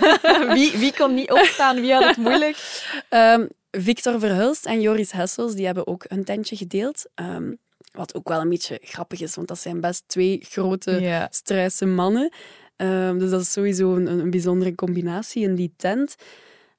wie, 0.55 0.77
wie 0.77 0.93
kon 0.93 1.13
niet 1.13 1.31
opstaan? 1.31 1.81
Wie 1.81 1.93
had 1.93 2.03
het 2.03 2.17
moeilijk? 2.17 2.83
Um, 3.09 3.47
Victor 3.71 4.19
Verhulst 4.19 4.65
en 4.65 4.81
Joris 4.81 5.11
Hessels 5.11 5.53
die 5.53 5.65
hebben 5.65 5.87
ook 5.87 6.03
een 6.07 6.23
tentje 6.23 6.55
gedeeld. 6.55 7.05
Um, 7.15 7.57
wat 7.95 8.15
ook 8.15 8.27
wel 8.29 8.41
een 8.41 8.49
beetje 8.49 8.79
grappig 8.81 9.21
is, 9.21 9.35
want 9.35 9.47
dat 9.47 9.59
zijn 9.59 9.81
best 9.81 10.03
twee 10.07 10.39
grote, 10.49 10.91
Ja. 10.91 11.27
struise 11.31 11.85
mannen. 11.85 12.33
Um, 12.77 13.19
dus 13.19 13.29
dat 13.29 13.41
is 13.41 13.51
sowieso 13.51 13.95
een, 13.95 14.07
een 14.07 14.29
bijzondere 14.29 14.75
combinatie 14.75 15.43
in 15.43 15.55
die 15.55 15.73
tent. 15.77 16.15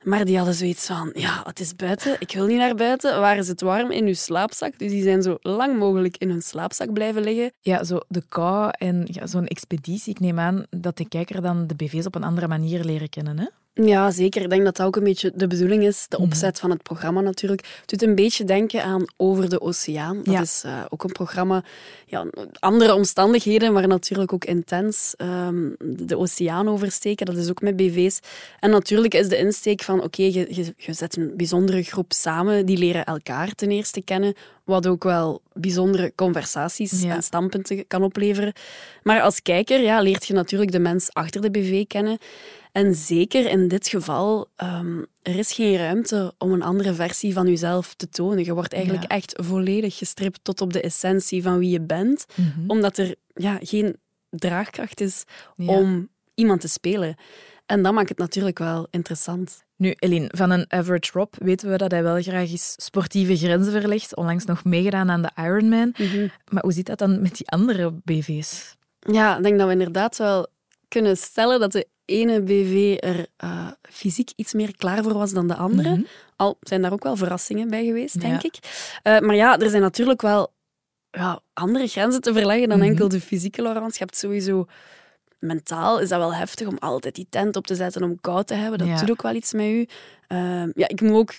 Maar 0.03 0.25
die 0.25 0.37
hadden 0.37 0.55
zoiets 0.55 0.87
van, 0.87 1.11
ja, 1.15 1.43
het 1.45 1.61
is 1.61 1.77
buiten, 1.77 2.17
ik 2.19 2.33
wil 2.33 2.47
niet 2.47 2.57
naar 2.59 2.75
buiten. 2.75 3.21
Waar 3.21 3.37
is 3.37 3.49
het 3.49 3.61
warm? 3.61 3.91
In 3.91 4.07
uw 4.07 4.15
slaapzak. 4.15 4.79
Dus 4.79 4.91
die 4.91 5.03
zijn 5.03 5.23
zo 5.23 5.37
lang 5.41 5.79
mogelijk 5.79 6.17
in 6.17 6.29
hun 6.31 6.43
slaapzak 6.43 6.93
blijven 6.93 7.23
liggen. 7.23 7.53
Ja, 7.61 7.85
zo 7.85 7.99
de 8.09 8.23
kou 8.29 8.71
en 8.79 9.03
ja, 9.11 9.27
zo'n 9.27 9.47
expeditie. 9.47 10.13
Ik 10.13 10.21
neem 10.21 10.39
aan 10.39 10.67
dat 10.71 10.97
de 10.97 11.09
kijker 11.09 11.43
dan 11.43 11.67
de 11.67 11.75
BV's 11.75 12.07
op 12.07 12.15
een 12.15 12.25
andere 12.25 12.49
manier 12.49 12.85
leren 12.85 13.09
kennen, 13.09 13.39
hè? 13.39 13.47
Ja, 13.85 14.11
zeker. 14.11 14.43
Ik 14.43 14.51
denk 14.51 14.65
dat 14.65 14.77
dat 14.77 14.87
ook 14.87 14.97
een 14.97 15.05
beetje 15.05 15.33
de 15.35 15.47
bedoeling 15.47 15.85
is. 15.85 16.07
De 16.09 16.19
opzet 16.19 16.59
van 16.61 16.71
het 16.71 16.83
programma 16.83 17.21
natuurlijk. 17.21 17.67
Het 17.81 17.89
doet 17.89 18.03
een 18.03 18.15
beetje 18.15 18.45
denken 18.45 18.83
aan 18.83 19.05
Over 19.17 19.49
de 19.49 19.61
Oceaan. 19.61 20.17
Dat 20.17 20.35
Ja. 20.35 20.41
is 20.41 20.63
uh, 20.67 20.85
ook 20.89 21.05
een 21.05 21.13
programma, 21.13 21.65
ja, 22.07 22.27
andere 22.59 22.95
omstandigheden, 22.95 23.73
maar 23.73 23.89
natuurlijk 23.89 24.33
ook 24.33 24.45
intens. 24.45 25.15
Um, 25.19 25.75
de 25.79 26.19
oceaan 26.19 26.69
oversteken, 26.69 27.27
dat 27.27 27.37
is 27.37 27.51
ook 27.51 27.61
met 27.61 27.77
BV's. 27.77 28.21
En 28.61 28.71
natuurlijk 28.71 29.15
is 29.15 29.29
de 29.29 29.37
insteek 29.39 29.83
van, 29.83 29.97
oké, 29.97 30.07
okay, 30.07 30.27
je, 30.33 30.47
je, 30.51 30.75
je 30.77 30.93
zet 30.93 31.17
een 31.17 31.33
bijzondere 31.37 31.83
groep 31.83 32.13
samen, 32.13 32.67
die 32.67 32.79
leren 32.79 33.05
elkaar 33.05 33.55
ten 33.55 33.71
eerste 33.71 34.03
kennen, 34.03 34.35
wat 34.67 34.87
ook 34.87 35.05
wel 35.05 35.43
bijzondere 35.53 36.13
conversaties 36.15 37.03
Ja. 37.03 37.15
en 37.15 37.23
standpunten 37.23 37.87
kan 37.87 38.03
opleveren. 38.03 38.53
Maar 39.03 39.21
als 39.21 39.43
kijker 39.43 39.81
ja, 39.81 40.01
leert 40.01 40.27
je 40.27 40.35
natuurlijk 40.35 40.73
de 40.73 40.79
mens 40.79 41.13
achter 41.13 41.41
de 41.41 41.51
BV 41.51 41.87
kennen. 41.87 42.19
En 42.73 42.95
zeker 42.95 43.47
in 43.51 43.69
dit 43.69 43.89
geval, 43.89 44.49
um, 44.63 45.07
er 45.23 45.37
is 45.39 45.53
geen 45.53 45.77
ruimte 45.77 46.35
om 46.39 46.53
een 46.53 46.63
andere 46.63 46.95
versie 46.95 47.33
van 47.33 47.47
jezelf 47.47 47.95
te 47.95 48.09
tonen. 48.09 48.45
Je 48.45 48.55
wordt 48.55 48.73
eigenlijk 48.73 49.03
Ja. 49.03 49.17
echt 49.17 49.35
volledig 49.37 49.97
gestript 49.97 50.39
tot 50.43 50.61
op 50.61 50.73
de 50.73 50.81
essentie 50.81 51.43
van 51.43 51.59
wie 51.59 51.71
je 51.71 51.81
bent, 51.81 52.25
omdat 52.67 52.99
er 52.99 53.15
ja, 53.35 53.59
geen 53.63 53.97
draagkracht 54.31 55.01
is 55.01 55.25
om 55.57 56.09
iemand 56.35 56.61
te 56.61 56.69
spelen. 56.69 57.17
En 57.67 57.83
dat 57.83 57.93
maakt 57.93 58.09
het 58.09 58.19
natuurlijk 58.19 58.59
wel 58.59 58.87
interessant. 58.91 59.65
Nu, 59.77 59.95
Eline, 59.99 60.29
van 60.35 60.51
een 60.51 60.65
average 60.69 61.11
Rob 61.13 61.35
weten 61.39 61.71
we 61.71 61.77
dat 61.77 61.91
hij 61.91 62.03
wel 62.03 62.23
graag 62.23 62.51
eens 62.51 62.75
sportieve 62.77 63.37
grenzen 63.37 63.73
verlegt. 63.73 64.17
Onlangs 64.17 64.45
nog 64.45 64.65
meegedaan 64.65 65.11
aan 65.11 65.23
de 65.23 65.31
Ironman. 65.37 65.95
Maar 66.51 66.63
hoe 66.63 66.73
zit 66.73 66.87
dat 66.87 66.99
dan 66.99 67.23
met 67.23 67.37
die 67.37 67.49
andere 67.49 67.93
BV's? 68.05 68.77
Ja, 69.01 69.37
ik 69.37 69.43
denk 69.43 69.59
dat 69.59 69.67
we 69.67 69.73
inderdaad 69.73 70.17
wel 70.17 70.47
kunnen 70.89 71.17
stellen 71.17 71.61
dat 71.61 71.73
de 71.73 71.87
ene 72.05 72.43
BV 72.43 72.97
er 73.01 73.27
uh, 73.45 73.71
fysiek 73.83 74.31
iets 74.37 74.53
meer 74.53 74.77
klaar 74.77 75.03
voor 75.03 75.13
was 75.15 75.33
dan 75.33 75.49
de 75.49 75.55
andere. 75.55 75.89
Mhm. 75.91 76.03
Al 76.37 76.57
zijn 76.61 76.83
daar 76.83 76.93
ook 76.93 77.03
wel 77.05 77.17
verrassingen 77.17 77.69
bij 77.69 77.85
geweest, 77.85 78.21
denk 78.21 78.43
Ja. 78.43 78.49
ik. 78.49 78.59
Uh, 79.03 79.27
maar 79.27 79.37
ja, 79.37 79.59
er 79.59 79.71
zijn 79.71 79.83
natuurlijk 79.83 80.23
wel 80.23 80.53
ja, 81.11 81.41
andere 81.53 81.87
grenzen 81.87 82.21
te 82.21 82.33
verleggen 82.33 82.69
dan 82.69 82.79
Mhm. 82.79 82.89
enkel 82.89 83.09
de 83.09 83.21
fysieke 83.21 83.63
Laurence. 83.63 83.99
Je 83.99 84.05
hebt 84.05 84.17
sowieso... 84.17 84.67
Mentaal 85.39 86.01
is 86.01 86.09
dat 86.09 86.19
wel 86.19 86.35
heftig 86.35 86.67
om 86.67 86.79
altijd 86.79 87.15
die 87.15 87.27
tent 87.31 87.57
op 87.57 87.67
te 87.67 87.75
zetten 87.75 88.03
om 88.03 88.21
koud 88.21 88.47
te 88.47 88.55
hebben. 88.55 88.79
Dat 88.79 88.89
Ja. 88.89 89.01
doet 89.01 89.11
ook 89.11 89.23
wel 89.23 89.35
iets 89.35 89.53
met 89.53 89.67
u. 89.67 89.87
Ehm, 90.29 90.71
ja, 90.75 90.89
ik 90.89 91.01
moet 91.01 91.13
ook... 91.17 91.35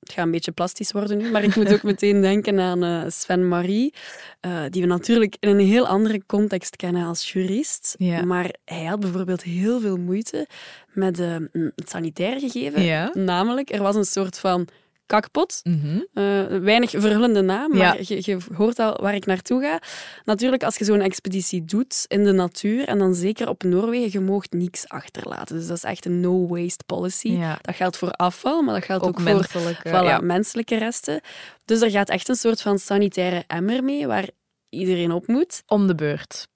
Het 0.00 0.12
gaat 0.12 0.24
een 0.24 0.30
beetje 0.30 0.52
plastisch 0.52 0.92
worden 0.92 1.18
nu, 1.18 1.30
maar 1.30 1.42
ik 1.44 1.56
moet 1.56 1.72
ook 1.72 1.82
meteen 1.92 2.20
denken 2.20 2.60
aan 2.60 2.84
eh, 2.84 3.02
Sven 3.08 3.48
Marie, 3.48 3.94
eh, 4.40 4.62
die 4.70 4.82
we 4.82 4.88
natuurlijk 4.88 5.36
in 5.40 5.48
een 5.48 5.66
heel 5.66 5.86
andere 5.86 6.22
context 6.26 6.76
kennen 6.76 7.06
als 7.06 7.32
jurist. 7.32 7.94
Ja. 7.98 8.24
Maar 8.24 8.54
hij 8.64 8.84
had 8.84 9.00
bijvoorbeeld 9.00 9.42
heel 9.42 9.80
veel 9.80 9.96
moeite 9.96 10.46
met 10.92 11.16
het 11.52 11.88
sanitair 11.90 12.40
gegeven. 12.40 12.82
Ja. 12.82 13.10
Namelijk, 13.14 13.72
er 13.72 13.82
was 13.82 13.96
een 13.96 14.04
soort 14.04 14.38
van 14.38 14.68
kakpot. 15.06 15.60
Eh, 15.62 16.44
weinig 16.46 16.90
verhullende 16.90 17.40
naam, 17.42 17.70
maar 17.70 17.78
Ja. 17.78 17.96
je, 18.00 18.16
je 18.20 18.38
hoort 18.54 18.78
al 18.78 18.98
waar 19.00 19.14
ik 19.14 19.26
naartoe 19.26 19.60
ga. 19.62 19.80
Natuurlijk, 20.24 20.62
als 20.64 20.76
je 20.76 20.84
zo'n 20.84 21.00
expeditie 21.00 21.64
doet 21.64 22.04
in 22.08 22.24
de 22.24 22.32
natuur, 22.32 22.84
en 22.88 22.98
dan 22.98 23.14
zeker 23.14 23.48
op 23.48 23.62
Noorwegen, 23.62 24.08
je 24.12 24.20
moogt 24.20 24.52
niks 24.52 24.88
achterlaten. 24.88 25.56
Dus 25.56 25.66
dat 25.66 25.76
is 25.76 25.84
echt 25.84 26.04
een 26.04 26.20
no-waste 26.20 26.84
policy. 26.86 27.28
Ja. 27.28 27.58
Dat 27.60 27.74
geldt 27.74 27.96
voor 27.96 28.10
afval, 28.10 28.62
maar 28.62 28.74
dat 28.74 28.84
geldt 28.84 29.04
ook, 29.04 29.08
Ook 29.08 29.20
voor 29.20 29.34
menselijke. 29.34 29.88
voilà, 29.88 29.92
ja. 29.92 30.18
menselijke 30.20 30.76
resten. 30.78 31.20
Dus 31.64 31.80
er 31.80 31.90
gaat 31.90 32.08
echt 32.08 32.28
een 32.28 32.34
soort 32.36 32.60
van 32.62 32.78
sanitaire 32.78 33.44
emmer 33.46 33.84
mee, 33.84 34.06
waar 34.06 34.28
iedereen 34.68 35.12
op 35.12 35.26
moet. 35.26 35.62
Om 35.66 35.86
de 35.86 35.94
beurt. 35.94 36.48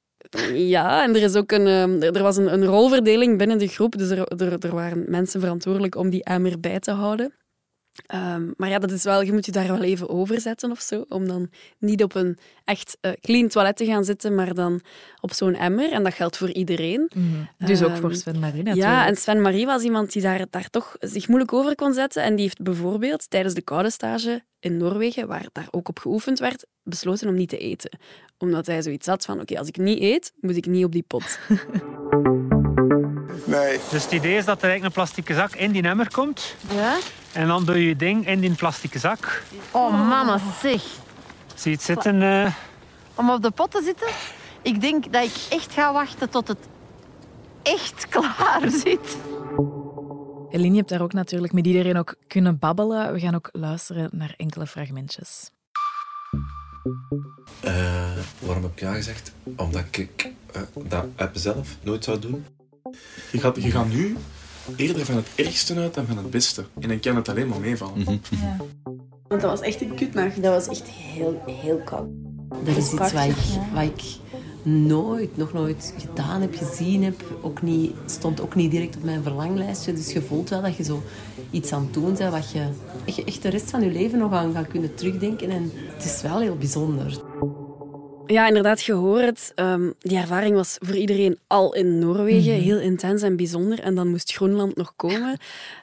Ja, 0.52 1.02
en 1.02 1.14
er, 1.14 1.23
is 1.23 1.35
ook 1.35 1.52
een, 1.52 1.67
ehm, 1.67 2.02
er 2.02 2.17
er 2.17 2.23
was 2.23 2.37
een, 2.37 2.52
een 2.52 2.64
rolverdeling 2.64 3.38
binnen 3.38 3.59
de 3.59 3.67
groep, 3.69 3.99
dus 3.99 4.11
er, 4.11 4.26
er, 4.43 4.59
er 4.67 4.75
waren 4.75 5.05
mensen 5.09 5.40
verantwoordelijk 5.40 5.95
om 5.95 6.11
die 6.11 6.25
emmer 6.25 6.61
bij 6.61 6.78
te 6.81 6.90
houden. 6.90 7.33
Ehm, 8.07 8.50
maar 8.57 8.69
ja, 8.69 8.78
dat 8.78 8.90
is 8.90 9.02
wel, 9.05 9.23
je 9.23 9.33
moet 9.33 9.47
je 9.47 9.52
daar 9.52 9.67
wel 9.67 9.83
even 9.83 10.09
over 10.09 10.40
zetten 10.40 10.71
of 10.71 10.81
zo, 10.81 11.05
om 11.09 11.26
dan 11.26 11.50
niet 11.78 12.02
op 12.02 12.14
een 12.14 12.38
echt 12.64 12.97
eh, 13.00 13.12
clean 13.21 13.49
toilet 13.49 13.76
te 13.76 13.85
gaan 13.85 14.05
zitten, 14.05 14.35
maar 14.35 14.55
dan 14.55 14.81
op 15.21 15.33
zo'n 15.33 15.55
emmer. 15.55 15.93
En 15.93 16.02
dat 16.05 16.14
geldt 16.14 16.37
voor 16.37 16.50
iedereen. 16.50 17.11
Dus 17.59 17.83
ook 17.83 17.90
Ehm, 17.90 18.00
voor 18.00 18.14
Sven 18.14 18.38
Marie 18.38 18.62
natuurlijk. 18.62 18.87
Ja, 18.87 19.07
en 19.07 19.17
Sven 19.17 19.40
Marie 19.43 19.67
was 19.67 19.83
iemand 19.83 20.12
die 20.12 20.23
daar, 20.23 20.47
daar 20.50 20.71
toch 20.71 20.97
zich 21.00 21.28
moeilijk 21.28 21.52
over 21.52 21.75
kon 21.75 21.93
zetten. 21.93 22.23
En 22.23 22.35
die 22.35 22.45
heeft 22.45 22.62
bijvoorbeeld 22.62 23.31
tijdens 23.31 23.55
de 23.55 23.62
koude 23.62 23.90
stage 23.90 24.43
in 24.61 24.76
Noorwegen, 24.76 25.28
waar 25.28 25.47
daar 25.52 25.69
ook 25.71 25.88
op 25.88 25.99
geoefend 25.99 26.38
werd, 26.38 26.67
besloten 26.83 27.28
om 27.28 27.35
niet 27.35 27.49
te 27.49 27.59
eten. 27.59 27.99
Omdat 28.38 28.67
hij 28.67 28.83
zoiets 28.83 29.07
had 29.07 29.25
van, 29.25 29.40
oké, 29.40 29.59
als 29.59 29.69
ik 29.69 29.76
niet 29.76 30.00
eet, 30.00 30.33
moet 30.40 30.57
ik 30.57 30.67
niet 30.67 30.85
op 30.85 30.93
die 30.93 31.05
pot. 31.07 31.38
Nee. 33.49 33.78
Dus 33.90 34.02
het 34.02 34.12
idee 34.12 34.37
is 34.37 34.45
dat 34.45 34.57
er 34.62 34.69
eigenlijk 34.69 34.85
een 34.85 35.02
plastieke 35.02 35.35
zak 35.35 35.55
in 35.55 35.73
die 35.73 35.83
emmer 35.83 36.11
komt. 36.12 36.55
Ja? 36.75 36.97
En 37.33 37.47
dan 37.47 37.64
doe 37.64 37.78
je 37.81 37.88
je 37.88 37.97
ding 37.97 38.26
in 38.26 38.40
die 38.40 38.55
plastieke 38.55 38.99
zak. 38.99 39.43
Oh, 39.71 40.09
mama, 40.09 40.38
zeg. 40.62 40.83
Zie 41.55 41.71
je 41.71 41.76
het 41.76 41.83
zitten? 41.83 42.23
eh, 42.23 42.52
Om 43.14 43.31
op 43.31 43.43
de 43.43 43.50
pot 43.50 43.71
te 43.71 43.83
zitten? 43.85 44.09
Ik 44.62 44.81
denk 44.81 45.12
dat 45.12 45.25
ik 45.25 45.33
echt 45.49 45.73
ga 45.73 45.93
wachten 45.93 46.28
tot 46.31 46.49
het 46.49 46.59
echt 47.62 48.09
klaar 48.14 48.62
zit. 48.71 49.17
Eline, 50.50 50.71
je 50.71 50.76
hebt 50.76 50.88
daar 50.88 51.02
ook 51.02 51.12
natuurlijk 51.12 51.52
met 51.52 51.67
iedereen 51.67 51.97
ook 51.99 52.14
kunnen 52.26 52.59
babbelen. 52.59 53.12
We 53.12 53.21
gaan 53.21 53.35
ook 53.35 53.49
luisteren 53.52 54.09
naar 54.12 54.35
enkele 54.37 54.67
fragmentjes. 54.67 55.50
Eh, 57.61 57.73
waarom 58.38 58.62
heb 58.62 58.73
ik 58.73 58.81
ja 58.81 58.93
gezegd? 58.93 59.33
Omdat 59.57 59.85
ik 59.90 60.28
eh, 60.52 60.61
dat 60.75 61.05
app 61.17 61.31
zelf 61.37 61.69
nooit 61.83 62.05
zou 62.05 62.19
doen. 62.19 62.47
Je 63.33 63.38
gaat, 63.38 63.62
je 63.62 63.71
gaat 63.71 63.88
nu 63.88 64.16
eerder 64.76 65.04
van 65.04 65.16
het 65.16 65.26
ergste 65.35 65.75
uit 65.75 65.95
dan 65.95 66.07
van 66.07 66.16
het 66.16 66.30
beste. 66.30 66.64
En 66.80 66.88
dan 66.88 67.00
kan 67.00 67.16
het 67.16 67.28
alleen 67.28 67.49
maar 67.49 67.61
meevallen. 67.61 68.04
Want 69.28 69.40
dat 69.40 69.50
was 69.50 69.61
echt 69.61 69.80
een 69.80 69.95
kutnacht. 69.95 70.42
Dat 70.42 70.66
was 70.66 70.76
echt 70.78 70.88
heel, 70.88 71.42
heel 71.47 71.80
koud. 71.85 72.09
Dat 72.64 72.76
is 72.76 72.92
iets 72.92 73.12
wat 73.12 73.12
ik, 73.12 73.37
wat 73.75 73.83
ik 73.83 74.02
nooit, 74.62 75.37
nog 75.37 75.52
nooit 75.52 75.95
gedaan 75.99 76.40
heb, 76.40 76.54
gezien 76.54 77.04
heb. 77.04 77.25
Ook 77.42 77.62
niet, 77.62 77.92
stond 78.07 78.40
ook 78.40 78.54
niet 78.54 78.71
direct 78.71 78.97
op 78.97 79.02
mijn 79.02 79.23
verlanglijstje. 79.23 79.92
Dus 79.92 80.12
je 80.12 80.23
voelt 80.23 80.49
wel 80.49 80.62
dat 80.62 80.76
je 80.76 80.85
zo 80.85 81.02
iets 81.50 81.73
aan 81.73 81.83
het 81.83 81.95
doen 81.95 82.14
bent 82.14 82.30
wat 82.30 82.50
je 82.50 83.25
echt 83.25 83.42
de 83.42 83.49
rest 83.49 83.71
van 83.71 83.83
je 83.83 83.90
leven 83.90 84.18
nog 84.18 84.33
aan 84.33 84.52
gaat 84.52 84.68
kunnen 84.68 84.95
terugdenken. 84.95 85.50
En 85.50 85.71
het 85.95 86.04
is 86.04 86.23
wel 86.23 86.40
heel 86.40 86.57
bijzonder. 86.57 87.21
Ja, 88.28 88.47
inderdaad, 88.47 88.82
je 88.82 88.92
hoort 88.92 89.25
het. 89.25 89.52
Ehm, 89.54 89.90
die 89.99 90.18
ervaring 90.18 90.54
was 90.54 90.76
voor 90.80 90.97
iedereen 90.97 91.38
al 91.47 91.75
in 91.75 91.99
Noorwegen 91.99 92.52
heel 92.52 92.80
intens 92.80 93.23
en 93.23 93.37
bijzonder. 93.37 93.80
En 93.80 93.94
dan 93.94 94.08
moest 94.08 94.32
Groenland 94.32 94.76
nog 94.76 94.92
komen. 94.97 95.38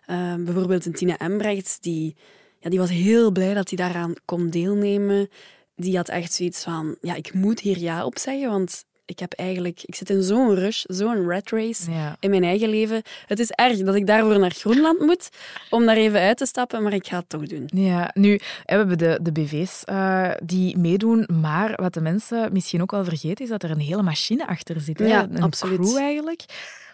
Ehm, 0.05 0.43
bijvoorbeeld 0.43 0.85
een 0.85 0.93
Tina 0.93 1.17
Embrechts, 1.17 1.79
die, 1.79 2.15
ja, 2.59 2.69
die 2.69 2.79
was 2.79 2.89
heel 2.89 3.31
blij 3.31 3.53
dat 3.53 3.69
hij 3.69 3.77
daaraan 3.77 4.13
kon 4.25 4.49
deelnemen. 4.49 5.29
Die 5.75 5.95
had 5.97 6.09
echt 6.09 6.33
zoiets 6.33 6.63
van, 6.63 6.95
ja, 7.01 7.15
ik 7.15 7.33
moet 7.33 7.59
hier 7.59 7.77
ja 7.77 8.05
op 8.05 8.17
zeggen, 8.17 8.49
want 8.49 8.85
ik 9.05 9.19
heb 9.19 9.33
eigenlijk... 9.33 9.83
Ik 9.83 9.95
zit 9.95 10.09
in 10.09 10.23
zo'n 10.23 10.55
rush, 10.55 10.83
zo'n 10.87 11.29
rat 11.29 11.49
race 11.49 11.91
Ja. 11.91 12.15
in 12.19 12.29
mijn 12.29 12.43
eigen 12.43 12.69
leven. 12.69 13.01
Het 13.25 13.39
is 13.39 13.49
erg 13.51 13.77
dat 13.77 13.95
ik 13.95 14.07
daarvoor 14.07 14.39
naar 14.39 14.51
Groenland 14.51 14.99
moet, 14.99 15.29
om 15.69 15.85
daar 15.85 15.95
even 15.95 16.19
uit 16.19 16.37
te 16.37 16.45
stappen, 16.45 16.83
maar 16.83 16.93
ik 16.93 17.07
ga 17.07 17.17
het 17.17 17.29
toch 17.29 17.47
doen. 17.47 17.69
Ja, 17.73 18.11
nu, 18.13 18.31
hè, 18.31 18.39
we 18.65 18.75
hebben 18.75 18.97
de, 18.97 19.19
de 19.21 19.31
BV's 19.31 19.83
eh, 19.83 20.31
die 20.43 20.77
meedoen, 20.77 21.27
maar 21.41 21.73
wat 21.75 21.93
de 21.93 22.01
mensen 22.01 22.49
misschien 22.53 22.81
ook 22.81 22.91
wel 22.91 23.03
vergeten 23.03 23.43
is 23.45 23.51
dat 23.51 23.63
er 23.63 23.71
een 23.71 23.79
hele 23.79 24.03
machine 24.03 24.47
achter 24.47 24.81
zit. 24.81 24.99
Hè? 24.99 25.05
Ja, 25.05 25.27
een 25.31 25.41
absoluut. 25.41 25.79
crew 25.79 25.97
eigenlijk. 25.97 26.45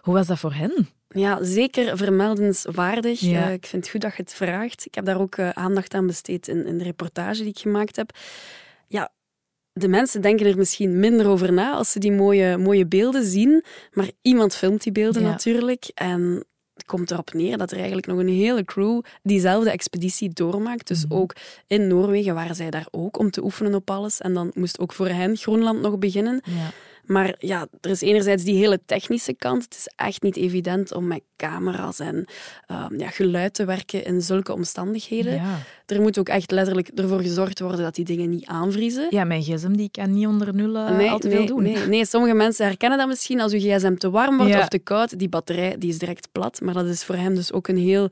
Hoe 0.02 0.14
was 0.14 0.28
dat 0.28 0.40
voor 0.40 0.54
hen? 0.54 0.90
Ja, 1.10 1.44
zeker 1.44 1.98
vermeldenswaardig. 1.98 3.20
Ja. 3.20 3.46
Eh, 3.48 3.54
ik 3.54 3.66
vind 3.66 3.84
het 3.84 3.92
goed 3.92 4.02
dat 4.02 4.16
je 4.16 4.22
het 4.22 4.34
vraagt. 4.34 4.86
Ik 4.86 4.96
heb 4.96 5.06
daar 5.06 5.20
ook 5.20 5.36
eh, 5.36 5.50
aandacht 5.50 5.94
aan 5.94 6.08
besteed 6.08 6.48
in, 6.48 6.66
in 6.66 6.78
de 6.78 6.84
reportage 6.84 7.42
die 7.42 7.50
ik 7.52 7.60
gemaakt 7.60 7.96
heb. 7.96 8.12
Ja, 8.88 9.10
de 9.74 9.88
mensen 9.88 10.22
denken 10.22 10.46
er 10.46 10.58
misschien 10.58 11.00
minder 11.00 11.28
over 11.28 11.54
na 11.54 11.74
als 11.74 11.92
ze 11.92 12.00
die 12.00 12.12
mooie, 12.12 12.58
mooie 12.58 12.86
beelden 12.88 13.24
zien. 13.26 13.64
Maar 13.92 14.10
iemand 14.22 14.56
filmt 14.56 14.84
die 14.84 14.92
beelden 14.92 15.22
Ja. 15.22 15.30
natuurlijk. 15.30 15.92
En 15.94 16.44
het 16.74 16.86
komt 16.86 17.12
erop 17.12 17.34
neer 17.34 17.58
dat 17.58 17.72
er 17.72 17.78
eigenlijk 17.78 18.08
nog 18.08 18.20
een 18.20 18.28
hele 18.30 18.64
crew 18.66 19.02
diezelfde 19.24 19.72
expeditie 19.72 20.30
doormaakt. 20.34 20.88
Dus 20.88 21.06
Mhm. 21.06 21.14
ook 21.14 21.36
in 21.68 21.88
Noorwegen 21.88 22.34
waren 22.34 22.56
zij 22.56 22.70
daar 22.70 22.88
ook 22.92 23.20
om 23.20 23.32
te 23.32 23.44
oefenen 23.44 23.74
op 23.74 23.90
alles. 23.90 24.22
En 24.22 24.34
dan 24.34 24.52
moest 24.54 24.80
ook 24.80 24.94
voor 24.94 25.08
hen 25.08 25.38
Groenland 25.38 25.82
nog 25.82 25.98
beginnen. 26.00 26.42
Ja. 26.44 26.72
Maar 27.06 27.36
ja, 27.40 27.68
er 27.82 27.90
is 27.90 28.02
enerzijds 28.02 28.44
die 28.44 28.56
hele 28.56 28.80
technische 28.86 29.34
kant. 29.34 29.64
Het 29.64 29.76
is 29.76 29.92
echt 29.96 30.22
niet 30.22 30.36
evident 30.36 30.94
om 30.94 31.08
met 31.08 31.22
camera's 31.38 32.00
en 32.00 32.26
ehm, 32.68 33.00
ja, 33.00 33.10
geluid 33.10 33.54
te 33.54 33.66
werken 33.66 34.06
in 34.06 34.22
zulke 34.22 34.54
omstandigheden. 34.54 35.34
Ja. 35.34 35.58
Er 35.86 36.02
moet 36.02 36.20
ook 36.20 36.30
echt 36.30 36.52
letterlijk 36.52 36.88
ervoor 36.88 37.22
gezorgd 37.22 37.60
worden 37.60 37.84
dat 37.84 37.96
die 37.96 38.06
dingen 38.06 38.30
niet 38.30 38.46
aanvriezen. 38.46 39.08
ja, 39.10 39.24
mijn 39.24 39.42
gsm 39.42 39.72
die 39.72 39.90
kan 39.92 40.14
niet 40.14 40.28
onder 40.28 40.56
nul 40.56 40.76
eh, 40.76 40.98
nee, 40.98 41.10
al 41.10 41.20
te 41.20 41.28
nee, 41.28 41.38
veel 41.38 41.46
doen. 41.46 41.64
Nee, 41.64 41.88
nee, 41.88 42.06
sommige 42.06 42.34
mensen 42.34 42.66
herkennen 42.66 42.98
dat 42.98 43.08
misschien 43.08 43.42
als 43.42 43.54
uw 43.54 43.60
gsm 43.60 43.96
te 43.96 44.10
warm 44.10 44.38
wordt 44.38 44.52
Ja. 44.52 44.60
of 44.60 44.68
te 44.68 44.80
koud. 44.80 45.20
Die 45.20 45.30
batterij 45.30 45.76
die 45.78 45.90
is 45.90 45.98
direct 45.98 46.28
plat. 46.32 46.62
Maar 46.62 46.74
dat 46.74 46.86
is 46.86 47.04
voor 47.04 47.16
hem 47.16 47.36
dus 47.36 47.52
ook 47.52 47.68
een 47.68 47.78
heel 47.78 48.10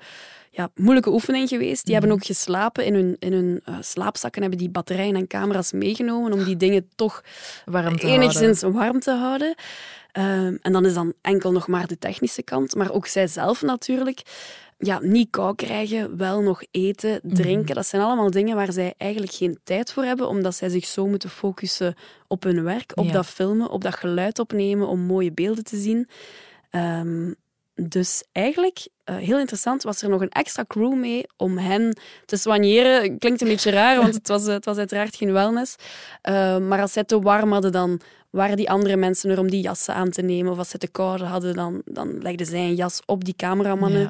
ja, 0.51 0.69
moeilijke 0.75 1.09
oefening 1.11 1.49
geweest. 1.49 1.85
Die 1.85 1.93
Mhm. 1.93 2.01
hebben 2.03 2.11
ook 2.21 2.25
geslapen 2.25 2.85
in 2.85 2.93
hun, 2.93 3.15
in 3.19 3.33
hun 3.33 3.61
eh, 3.65 3.75
slaapzakken, 3.81 4.41
hebben 4.41 4.59
die 4.59 4.69
batterijen 4.69 5.15
en 5.15 5.27
camera's 5.27 5.71
meegenomen 5.71 6.33
om 6.33 6.43
die 6.43 6.57
dingen 6.57 6.89
toch 6.95 7.23
Warm 7.65 7.97
te 7.97 8.07
enigszins 8.07 8.61
warm 8.61 8.99
te 8.99 9.11
houden. 9.11 9.55
Ehm, 10.11 10.55
en 10.61 10.71
dan 10.71 10.85
is 10.85 10.93
dan 10.93 11.13
enkel 11.21 11.51
nog 11.51 11.67
maar 11.67 11.87
de 11.87 11.97
technische 11.97 12.43
kant, 12.43 12.75
maar 12.75 12.91
ook 12.91 13.07
zij 13.07 13.27
zelf 13.27 13.61
natuurlijk. 13.61 14.21
Ja, 14.81 14.99
niet 15.01 15.27
kou 15.29 15.55
krijgen, 15.55 16.17
wel 16.17 16.41
nog 16.41 16.63
eten, 16.71 17.19
Mhm. 17.23 17.35
drinken. 17.35 17.75
Dat 17.75 17.85
zijn 17.85 18.01
allemaal 18.01 18.31
dingen 18.31 18.55
waar 18.55 18.71
zij 18.71 18.93
eigenlijk 18.97 19.31
geen 19.33 19.59
tijd 19.63 19.91
voor 19.91 20.03
hebben, 20.03 20.27
omdat 20.27 20.55
zij 20.55 20.69
zich 20.69 20.85
zo 20.85 21.07
moeten 21.07 21.29
focussen 21.29 21.95
op 22.27 22.43
hun 22.43 22.63
werk, 22.63 22.91
op 22.95 23.05
Ja. 23.05 23.11
dat 23.11 23.25
filmen, 23.25 23.69
op 23.69 23.81
dat 23.83 23.95
geluid 23.95 24.39
opnemen, 24.39 24.87
om 24.87 24.99
mooie 24.99 25.31
beelden 25.31 25.63
te 25.63 25.77
zien. 25.77 26.07
Ehm, 26.69 27.33
dus 27.75 28.23
eigenlijk, 28.31 28.87
eh, 29.09 29.15
heel 29.15 29.39
interessant, 29.39 29.83
was 29.83 30.01
er 30.01 30.09
nog 30.09 30.21
een 30.21 30.29
extra 30.29 30.63
crew 30.67 30.93
mee 30.93 31.25
om 31.37 31.57
hen 31.57 31.97
te 32.25 32.37
soigneren. 32.37 33.17
Klinkt 33.17 33.41
een 33.41 33.47
beetje 33.47 33.71
raar, 33.71 34.01
want 34.01 34.13
het 34.13 34.27
was, 34.27 34.45
het 34.45 34.65
was 34.65 34.77
uiteraard 34.77 35.15
geen 35.15 35.31
wellness. 35.31 35.75
Eh, 36.21 36.57
maar 36.57 36.81
als 36.81 36.93
zij 36.93 37.03
te 37.03 37.19
warm 37.19 37.51
hadden, 37.51 37.71
dan 37.71 38.01
waren 38.29 38.57
die 38.57 38.69
andere 38.69 38.95
mensen 38.95 39.29
er 39.29 39.39
om 39.39 39.49
die 39.49 39.61
jassen 39.61 39.93
aan 39.93 40.09
te 40.09 40.21
nemen. 40.21 40.51
Of 40.51 40.57
als 40.57 40.69
ze 40.69 40.77
te 40.77 40.87
koud 40.87 41.19
hadden, 41.19 41.53
dan, 41.53 41.81
dan 41.85 42.21
legden 42.21 42.45
zij 42.45 42.59
een 42.59 42.75
jas 42.75 43.01
op 43.05 43.25
die 43.25 43.33
cameramannen. 43.37 44.01
Ja. 44.01 44.09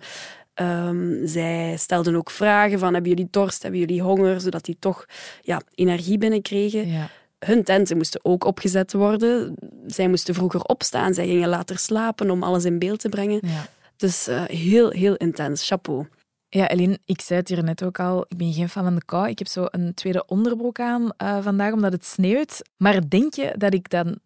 Ehm, 0.53 1.27
zij 1.27 1.75
stelden 1.77 2.15
ook 2.15 2.29
vragen 2.29 2.79
van, 2.79 2.93
hebben 2.93 3.11
jullie 3.11 3.27
dorst, 3.31 3.61
hebben 3.61 3.79
jullie 3.79 4.01
honger? 4.01 4.41
Zodat 4.41 4.65
die 4.65 4.77
toch 4.79 5.05
ja, 5.41 5.61
energie 5.75 6.17
binnenkregen. 6.17 6.87
Ja. 6.87 7.09
Hun 7.39 7.63
tenten 7.63 7.97
moesten 7.97 8.19
ook 8.23 8.43
opgezet 8.43 8.93
worden. 8.93 9.55
Zij 9.87 10.07
moesten 10.07 10.33
vroeger 10.33 10.61
opstaan, 10.61 11.13
zij 11.13 11.25
gingen 11.25 11.49
later 11.49 11.77
slapen 11.77 12.29
om 12.29 12.43
alles 12.43 12.65
in 12.65 12.79
beeld 12.79 12.99
te 12.99 13.09
brengen. 13.09 13.39
Ja. 13.43 13.67
Dus 13.99 14.27
eh, 14.27 14.43
heel, 14.45 14.89
heel 14.89 15.15
intens. 15.15 15.67
Chapeau. 15.67 16.07
Ja, 16.49 16.69
Eline, 16.69 16.99
ik 17.05 17.21
zei 17.21 17.39
het 17.39 17.49
hier 17.49 17.63
net 17.63 17.83
ook 17.83 17.99
al. 17.99 18.25
Ik 18.27 18.37
ben 18.37 18.53
geen 18.53 18.69
fan 18.69 18.83
van 18.83 18.95
de 18.95 19.05
kou. 19.05 19.27
Ik 19.29 19.39
heb 19.39 19.47
zo 19.47 19.65
een 19.69 19.93
tweede 19.93 20.25
onderbroek 20.25 20.79
aan 20.79 21.11
eh, 21.17 21.37
vandaag, 21.41 21.73
omdat 21.73 21.91
het 21.91 22.05
sneeuwt. 22.05 22.61
Maar 22.77 23.09
denk 23.09 23.33
je 23.33 23.53
dat 23.57 23.73
ik 23.73 23.89
dan 23.89 24.17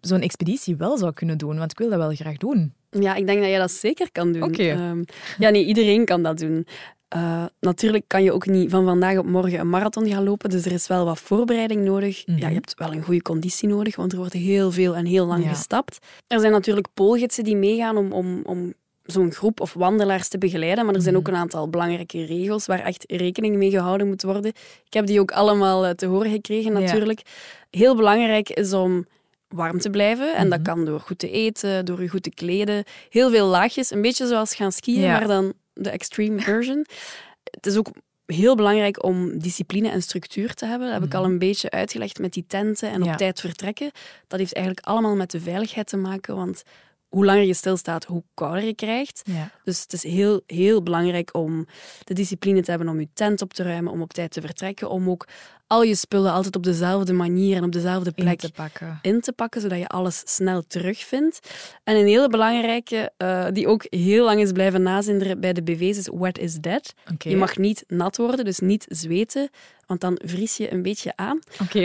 zo'n 0.00 0.20
expeditie 0.20 0.76
wel 0.76 0.98
zou 0.98 1.12
kunnen 1.12 1.38
doen, 1.38 1.58
want 1.58 1.70
ik 1.70 1.78
wil 1.78 1.88
dat 1.90 1.98
wel 1.98 2.14
graag 2.14 2.36
doen. 2.36 2.74
Ja, 2.90 3.14
ik 3.14 3.26
denk 3.26 3.40
dat 3.40 3.50
je 3.50 3.58
dat 3.58 3.70
zeker 3.70 4.12
kan 4.12 4.32
doen. 4.32 4.42
Oké. 4.42 4.62
Ehm, 4.62 5.02
ja, 5.38 5.50
nee, 5.50 5.64
iedereen 5.64 6.04
kan 6.04 6.22
dat 6.22 6.38
doen. 6.38 6.66
Uh, 7.16 7.44
natuurlijk 7.60 8.04
kan 8.06 8.22
je 8.22 8.32
ook 8.32 8.46
niet 8.46 8.70
van 8.70 8.84
vandaag 8.84 9.18
op 9.18 9.26
morgen 9.26 9.58
een 9.60 9.68
marathon 9.70 10.08
gaan 10.08 10.24
lopen, 10.24 10.50
dus 10.50 10.64
er 10.64 10.72
is 10.72 10.86
wel 10.86 11.04
wat 11.04 11.18
voorbereiding 11.18 11.84
nodig. 11.84 12.26
Mhm. 12.26 12.38
Ja, 12.38 12.48
je 12.48 12.54
hebt 12.54 12.74
wel 12.78 12.92
een 12.92 13.02
goede 13.02 13.22
conditie 13.22 13.68
nodig, 13.68 13.96
want 13.96 14.12
er 14.12 14.18
wordt 14.18 14.32
heel 14.32 14.70
veel 14.72 14.96
en 14.96 15.04
heel 15.06 15.26
lang 15.26 15.44
Ja. 15.44 15.48
gestapt. 15.48 15.98
Er 16.26 16.40
zijn 16.40 16.52
natuurlijk 16.52 16.86
poolgidsen 16.94 17.44
die 17.44 17.56
meegaan 17.56 17.96
om, 17.96 18.12
om, 18.12 18.40
om 18.44 18.72
zo'n 19.10 19.32
groep 19.32 19.60
of 19.60 19.72
wandelaars 19.74 20.28
te 20.28 20.38
begeleiden, 20.38 20.84
maar 20.86 20.94
er 20.94 21.00
zijn 21.02 21.16
ook 21.16 21.28
een 21.28 21.34
aantal 21.36 21.68
belangrijke 21.68 22.24
regels 22.24 22.66
waar 22.66 22.80
echt 22.80 23.04
rekening 23.06 23.56
mee 23.56 23.70
gehouden 23.70 24.06
moet 24.06 24.22
worden. 24.22 24.52
Ik 24.86 24.92
heb 24.92 25.06
die 25.06 25.20
ook 25.20 25.30
allemaal 25.30 25.86
eh, 25.86 25.90
te 25.90 26.06
horen 26.06 26.30
gekregen, 26.30 26.72
Ja. 26.72 26.78
natuurlijk. 26.78 27.22
Heel 27.70 27.96
belangrijk 27.96 28.50
is 28.50 28.72
om 28.72 29.06
warm 29.48 29.78
te 29.78 29.90
blijven. 29.90 30.34
En 30.34 30.40
Mhm. 30.48 30.50
dat 30.56 30.62
kan 30.62 30.84
door 30.84 31.00
goed 31.00 31.18
te 31.18 31.30
eten, 31.30 31.84
door 31.84 32.02
je 32.02 32.08
goed 32.08 32.22
te 32.22 32.30
kleden. 32.30 32.84
Heel 33.08 33.30
veel 33.30 33.46
laagjes, 33.46 33.90
een 33.90 34.02
beetje 34.02 34.26
zoals 34.26 34.54
gaan 34.54 34.72
skiën, 34.72 35.00
Ja. 35.00 35.18
maar 35.18 35.26
dan 35.26 35.52
de 35.72 35.90
extreme 35.90 36.40
version. 36.40 36.86
Het 37.50 37.66
is 37.66 37.76
ook 37.76 37.88
heel 38.26 38.54
belangrijk 38.54 39.04
om 39.04 39.38
discipline 39.38 39.88
en 39.90 40.02
structuur 40.02 40.54
te 40.54 40.66
hebben. 40.66 40.86
Dat 40.90 40.96
heb 41.00 41.06
ik 41.08 41.14
al 41.14 41.24
een 41.24 41.38
beetje 41.38 41.70
uitgelegd 41.70 42.18
met 42.18 42.32
die 42.32 42.44
tenten 42.46 42.88
en 42.88 42.94
op 42.94 43.00
Mhm. 43.00 43.08
Ja. 43.10 43.16
tijd 43.16 43.40
vertrekken. 43.40 43.90
Dat 44.28 44.38
heeft 44.38 44.54
eigenlijk 44.54 44.86
allemaal 44.86 45.16
met 45.16 45.30
de 45.30 45.40
veiligheid 45.40 45.86
te 45.86 45.96
maken, 45.96 46.36
want 46.36 46.62
hoe 47.10 47.24
langer 47.24 47.42
je 47.42 47.54
stilstaat, 47.54 48.04
hoe 48.04 48.22
kouder 48.34 48.64
je 48.64 48.74
krijgt. 48.74 49.22
Ja. 49.24 49.50
Dus 49.64 49.82
het 49.82 49.92
is 49.92 50.02
heel, 50.02 50.40
heel 50.46 50.82
belangrijk 50.82 51.34
om 51.34 51.66
de 52.04 52.14
discipline 52.14 52.62
te 52.62 52.70
hebben 52.70 52.88
om 52.88 53.00
je 53.00 53.08
tent 53.14 53.42
op 53.42 53.52
te 53.52 53.62
ruimen, 53.62 53.92
om 53.92 54.02
op 54.02 54.12
tijd 54.12 54.30
te 54.30 54.40
vertrekken, 54.40 54.90
om 54.90 55.10
ook 55.10 55.26
al 55.66 55.82
je 55.82 55.94
spullen 55.94 56.32
altijd 56.32 56.56
op 56.56 56.62
dezelfde 56.62 57.12
manier 57.12 57.56
en 57.56 57.64
op 57.64 57.72
dezelfde 57.72 58.12
In 58.14 58.24
plek 58.24 58.38
te 58.38 58.52
pakken. 58.52 58.98
in 59.02 59.20
te 59.20 59.32
pakken, 59.32 59.60
zodat 59.60 59.78
je 59.78 59.86
alles 59.86 60.22
snel 60.24 60.62
terugvindt. 60.66 61.38
En 61.84 61.96
een 61.96 62.06
hele 62.06 62.28
belangrijke, 62.28 63.12
eh, 63.16 63.46
die 63.52 63.68
ook 63.68 63.84
heel 63.88 64.24
lang 64.24 64.40
is 64.40 64.52
blijven 64.52 64.82
nazinderen 64.82 65.40
bij 65.40 65.52
de 65.52 65.62
BV's, 65.62 65.98
is 65.98 66.08
wet 66.12 66.38
is 66.38 66.54
dead. 66.54 66.94
Je 67.18 67.36
mag 67.36 67.56
niet 67.56 67.84
nat 67.86 68.16
worden, 68.16 68.44
dus 68.44 68.58
niet 68.58 68.86
zweten, 68.88 69.50
want 69.86 70.00
dan 70.00 70.20
vries 70.24 70.56
je 70.56 70.72
een 70.72 70.82
beetje 70.82 71.12
aan 71.16 71.40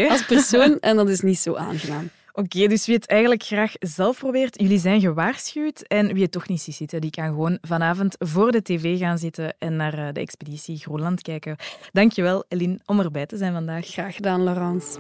als 0.10 0.26
persoon 0.26 0.80
en 0.80 0.96
dat 0.96 1.10
is 1.10 1.22
niet 1.22 1.40
zo 1.40 1.56
aangenaam. 1.56 2.10
Oké, 2.38 2.68
dus 2.68 2.86
wie 2.86 2.96
het 2.96 3.08
eigenlijk 3.08 3.44
graag 3.44 3.74
zelf 3.80 4.18
probeert, 4.18 4.62
jullie 4.62 4.80
zijn 4.80 5.02
gewaarschuwd. 5.02 5.82
En 5.82 6.14
wie 6.14 6.24
het 6.24 6.32
toch 6.32 6.48
niet 6.48 6.62
ziet 6.62 6.76
zitten, 6.76 7.02
die 7.02 7.10
kan 7.10 7.26
gewoon 7.26 7.58
vanavond 7.62 8.16
voor 8.20 8.52
de 8.52 8.62
tv 8.62 9.00
gaan 9.00 9.18
zitten 9.18 9.56
en 9.60 9.76
naar 9.76 9.94
eh, 9.94 10.14
de 10.14 10.20
expeditie 10.20 10.78
Groenland 10.78 11.22
kijken. 11.22 11.56
Dankjewel, 11.92 12.46
Eline, 12.48 12.80
om 12.86 13.00
erbij 13.00 13.26
te 13.26 13.38
zijn 13.38 13.54
vandaag. 13.54 13.86
Graag 13.86 14.16
gedaan, 14.16 14.44
Laurence. 14.44 15.00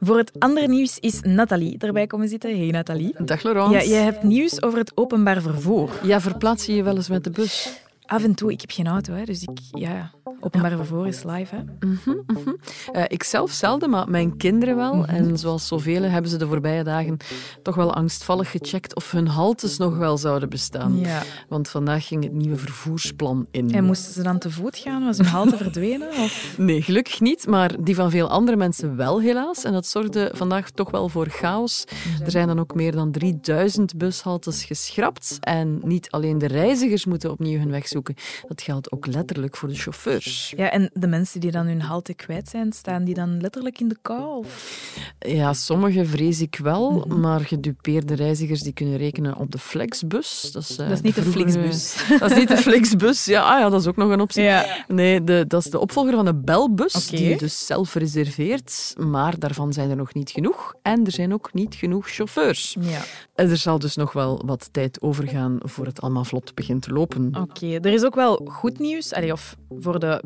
Voor 0.00 0.16
het 0.16 0.32
andere 0.38 0.68
nieuws 0.68 0.98
is 0.98 1.20
Nathalie 1.20 1.78
erbij 1.78 2.06
komen 2.06 2.28
zitten. 2.28 2.58
Hey 2.58 2.70
Nathalie. 2.70 3.14
Dag 3.24 3.42
Laurence. 3.42 3.74
Ja, 3.74 3.82
jij 3.82 4.02
hebt 4.02 4.22
nieuws 4.22 4.62
over 4.62 4.78
het 4.78 4.92
openbaar 4.94 5.42
vervoer. 5.42 5.90
Ja, 6.02 6.20
verplaats 6.20 6.66
je 6.66 6.74
je 6.74 6.82
wel 6.82 6.96
eens 6.96 7.08
met 7.08 7.24
de 7.24 7.30
bus? 7.30 7.82
Af 8.06 8.24
en 8.24 8.34
toe, 8.34 8.52
ik 8.52 8.60
heb 8.60 8.70
geen 8.70 8.86
auto, 8.86 9.12
hè, 9.12 9.24
dus 9.24 9.42
ik, 9.42 9.58
ja, 9.70 10.10
openbaar 10.40 10.76
vervoer 10.76 11.06
is 11.06 11.22
live. 11.24 11.54
Hè. 11.54 11.86
Mhm, 11.86 12.16
mhm. 12.26 12.54
Eh, 12.92 13.04
ik 13.06 13.22
zelf 13.22 13.50
zelden, 13.50 13.90
maar 13.90 14.10
mijn 14.10 14.36
kinderen 14.36 14.76
wel. 14.76 14.94
Mhm. 14.94 15.10
En 15.10 15.38
zoals 15.38 15.66
zoveel 15.66 16.02
hebben 16.02 16.30
ze 16.30 16.36
de 16.36 16.46
voorbije 16.46 16.84
dagen 16.84 17.16
toch 17.62 17.74
wel 17.74 17.94
angstvallig 17.94 18.50
gecheckt 18.50 18.94
of 18.94 19.10
hun 19.10 19.26
haltes 19.26 19.76
nog 19.76 19.96
wel 19.96 20.18
zouden 20.18 20.48
bestaan. 20.48 20.98
Ja. 20.98 21.22
Want 21.48 21.68
vandaag 21.68 22.06
ging 22.06 22.22
het 22.22 22.32
nieuwe 22.32 22.56
vervoersplan 22.56 23.46
in. 23.50 23.72
En 23.72 23.84
moesten 23.84 24.12
ze 24.12 24.22
dan 24.22 24.38
te 24.38 24.50
voet 24.50 24.76
gaan? 24.76 25.04
Was 25.04 25.16
hun 25.16 25.26
halte 25.26 25.56
verdwenen? 25.64 26.08
Of? 26.08 26.54
Nee, 26.56 26.82
gelukkig 26.82 27.20
niet, 27.20 27.46
maar 27.46 27.84
die 27.84 27.94
van 27.94 28.10
veel 28.10 28.28
andere 28.28 28.56
mensen 28.56 28.96
wel 28.96 29.20
helaas. 29.20 29.64
En 29.64 29.72
dat 29.72 29.86
zorgde 29.86 30.30
vandaag 30.34 30.70
toch 30.70 30.90
wel 30.90 31.08
voor 31.08 31.26
chaos. 31.28 31.84
Er 32.24 32.30
zijn 32.30 32.46
dan 32.46 32.60
ook 32.60 32.74
meer 32.74 32.92
dan 32.92 33.10
3000 33.10 33.96
bushaltes 33.96 34.64
geschrapt. 34.64 35.38
En 35.40 35.80
niet 35.84 36.10
alleen 36.10 36.38
de 36.38 36.46
reizigers 36.46 37.04
moeten 37.04 37.30
opnieuw 37.30 37.58
hun 37.58 37.70
weg 37.70 37.88
zoeken. 37.88 38.14
Dat 38.48 38.62
geldt 38.62 38.92
ook 38.92 39.06
letterlijk 39.06 39.56
voor 39.56 39.68
de 39.68 39.74
chauffeurs. 39.74 40.27
Ja, 40.56 40.70
en 40.70 40.90
de 40.92 41.06
mensen 41.06 41.40
die 41.40 41.50
dan 41.50 41.66
hun 41.66 41.80
halte 41.80 42.14
kwijt 42.14 42.48
zijn, 42.48 42.72
staan 42.72 43.04
die 43.04 43.14
dan 43.14 43.40
letterlijk 43.40 43.80
in 43.80 43.88
de 43.88 43.96
kou? 44.02 44.38
Of? 44.38 45.12
Ja, 45.18 45.52
sommige 45.52 46.04
vrees 46.04 46.40
ik 46.40 46.56
wel, 46.62 46.90
Mhm. 47.06 47.20
maar 47.20 47.40
gedupeerde 47.40 48.14
reizigers 48.14 48.60
die 48.62 48.72
kunnen 48.72 48.96
rekenen 48.96 49.36
op 49.36 49.50
de 49.50 49.58
Flexbus. 49.58 50.50
Dat 50.52 50.62
is, 50.62 50.70
eh, 50.70 50.76
Dat 50.88 50.90
is 50.96 51.00
niet 51.00 51.14
de 51.14 51.22
vroegere- 51.22 51.50
Flixbus. 51.50 51.96
Dat 52.20 52.30
is 52.30 52.36
niet 52.36 52.48
de 52.48 52.56
Flixbus. 52.56 53.24
Ja, 53.24 53.42
ah 53.42 53.60
ja, 53.60 53.68
dat 53.68 53.80
is 53.80 53.86
ook 53.86 53.96
nog 53.96 54.10
een 54.10 54.20
optie. 54.20 54.42
Ja. 54.42 54.84
Nee, 54.88 55.24
de, 55.24 55.44
dat 55.48 55.64
is 55.64 55.70
de 55.70 55.78
opvolger 55.78 56.14
van 56.14 56.24
de 56.24 56.34
Belbus, 56.34 57.06
die 57.06 57.28
je 57.28 57.36
dus 57.36 57.66
zelf 57.66 57.94
reserveert. 57.94 58.94
Maar 58.98 59.38
daarvan 59.38 59.72
zijn 59.72 59.90
er 59.90 59.96
nog 59.96 60.14
niet 60.14 60.30
genoeg. 60.30 60.74
En 60.82 61.04
er 61.06 61.12
zijn 61.12 61.32
ook 61.32 61.52
niet 61.52 61.74
genoeg 61.74 62.08
chauffeurs. 62.10 62.76
Ja. 62.80 63.00
En 63.34 63.50
er 63.50 63.56
zal 63.56 63.78
dus 63.78 63.96
nog 63.96 64.12
wel 64.12 64.42
wat 64.46 64.68
tijd 64.72 65.02
overgaan 65.02 65.58
voor 65.62 65.86
het 65.86 66.00
allemaal 66.00 66.24
vlot 66.24 66.54
begint 66.54 66.82
te 66.82 66.92
lopen. 66.92 67.30
Oké, 67.40 67.66
er 67.66 67.86
is 67.92 68.04
ook 68.04 68.14
wel 68.14 68.40
goed 68.50 68.78
nieuws. 68.78 69.12
Allee, 69.12 69.32
of 69.32 69.56
voor 69.80 69.98
de 70.00 70.17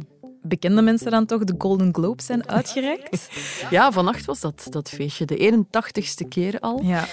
bekende 0.43 0.83
mensen 0.83 1.11
dan 1.11 1.27
toch, 1.27 1.45
de 1.45 1.55
Golden 1.59 1.95
Globes 1.95 2.27
zijn 2.27 2.49
uitgereikt. 2.49 3.29
Ja, 3.71 3.93
vannacht 3.93 4.25
was 4.25 4.41
dat, 4.41 4.67
dat 4.71 4.89
feestje. 4.89 5.25
De 5.25 5.65
81ste 5.67 6.29
keer 6.29 6.61
al. 6.61 6.83
Ja. 6.83 7.05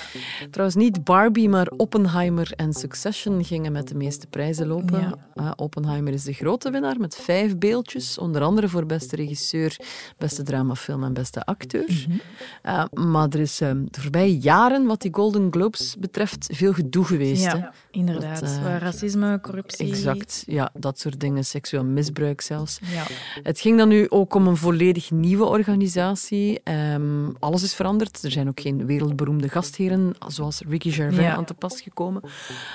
Trouwens, 0.51 0.77
niet 0.77 1.03
Barbie, 1.03 1.49
maar 1.49 1.67
Oppenheimer 1.77 2.51
en 2.55 2.73
Succession 2.73 3.43
gingen 3.43 3.71
met 3.71 3.87
de 3.87 3.95
meeste 3.95 4.27
prijzen 4.27 4.67
lopen. 4.67 4.99
Ja. 5.35 5.53
Oppenheimer 5.55 6.13
is 6.13 6.23
de 6.23 6.33
grote 6.33 6.71
winnaar 6.71 6.99
met 6.99 7.15
vijf 7.15 7.57
beeldjes. 7.57 8.17
Onder 8.17 8.41
andere 8.41 8.69
voor 8.69 8.85
beste 8.85 9.15
regisseur, 9.15 9.77
beste 10.17 10.43
dramafilm 10.43 11.03
en 11.03 11.13
beste 11.13 11.45
acteur. 11.45 12.05
Mhm. 12.07 12.17
Ah, 12.61 12.85
maar 12.93 13.27
er 13.29 13.39
is 13.39 13.61
eh, 13.61 13.71
de 13.85 14.01
voorbije 14.01 14.37
jaren, 14.39 14.85
wat 14.85 15.01
die 15.01 15.13
Golden 15.13 15.47
Globes 15.51 15.95
betreft, 15.99 16.49
veel 16.53 16.73
gedoe 16.73 17.05
geweest. 17.05 17.45
hè. 17.45 17.57
Ja, 17.57 17.73
inderdaad. 17.91 18.39
Dat, 18.39 18.49
eh, 18.49 18.77
Racisme, 18.77 19.39
corruptie. 19.41 19.87
Exact, 19.89 20.43
ja, 20.47 20.69
dat 20.73 20.99
soort 20.99 21.19
dingen, 21.19 21.45
seksueel 21.45 21.85
misbruik 21.85 22.41
zelfs. 22.41 22.79
Ja. 22.83 23.03
Het 23.43 23.59
ging 23.59 23.77
dan 23.77 23.87
nu 23.87 24.09
ook 24.09 24.33
om 24.35 24.47
een 24.47 24.57
volledig 24.57 25.11
nieuwe 25.11 25.45
organisatie. 25.45 26.61
Ehm, 26.63 27.29
alles 27.39 27.63
is 27.63 27.75
veranderd. 27.75 28.23
Er 28.23 28.31
zijn 28.31 28.47
ook 28.47 28.59
geen 28.59 28.85
wereldberoemde 28.85 29.49
gastheren, 29.49 30.13
zoals 30.27 30.61
Ricky 30.69 30.91
Gervais, 30.91 31.25
Ja. 31.25 31.35
aan 31.35 31.45
te 31.45 31.53
pas 31.53 31.81
gekomen. 31.81 32.21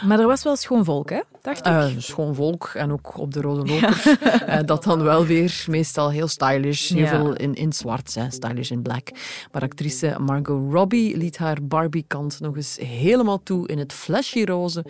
Maar 0.07 0.21
er 0.21 0.27
was 0.27 0.43
wel 0.43 0.57
schoon 0.57 0.85
volk, 0.85 1.11
hè? 1.11 1.21
Dacht 1.43 1.59
ik. 1.59 1.65
Eh, 1.65 1.87
schoon 1.99 2.35
volk 2.35 2.71
en 2.75 2.93
ook 2.93 3.19
op 3.19 3.33
de 3.33 3.41
rode 3.41 3.73
loper. 3.73 4.19
Eh, 4.47 4.59
dat 4.65 4.85
dan 4.85 5.03
wel 5.03 5.25
weer 5.27 5.65
meestal 5.69 6.11
heel 6.11 6.29
stylish, 6.29 6.89
heel 6.89 6.99
Ja. 6.99 7.09
veel 7.09 7.33
in, 7.37 7.55
in 7.55 7.73
zwart, 7.73 8.15
hè, 8.15 8.31
stylish 8.31 8.71
in 8.71 8.83
black. 8.83 9.09
Maar 9.53 9.63
actrice 9.63 10.17
Margot 10.21 10.73
Robbie 10.73 11.17
liet 11.17 11.37
haar 11.39 11.59
Barbie-kant 11.63 12.41
nog 12.41 12.57
eens 12.57 12.79
helemaal 12.81 13.43
toe 13.43 13.69
in 13.69 13.79
het 13.79 13.93
flashy 13.93 14.45
roze. 14.45 14.85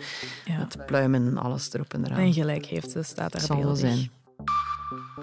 Met 0.59 0.85
pluimen 0.85 1.25
en 1.27 1.37
alles 1.37 1.73
erop 1.73 1.93
en 1.93 2.05
eraan. 2.05 2.17
En 2.19 2.33
gelijk 2.33 2.65
heeft 2.65 2.91
ze, 2.91 3.03
staat 3.03 3.47
wel 3.47 3.57
beeldig. 3.57 3.77
zijn. 3.77 4.09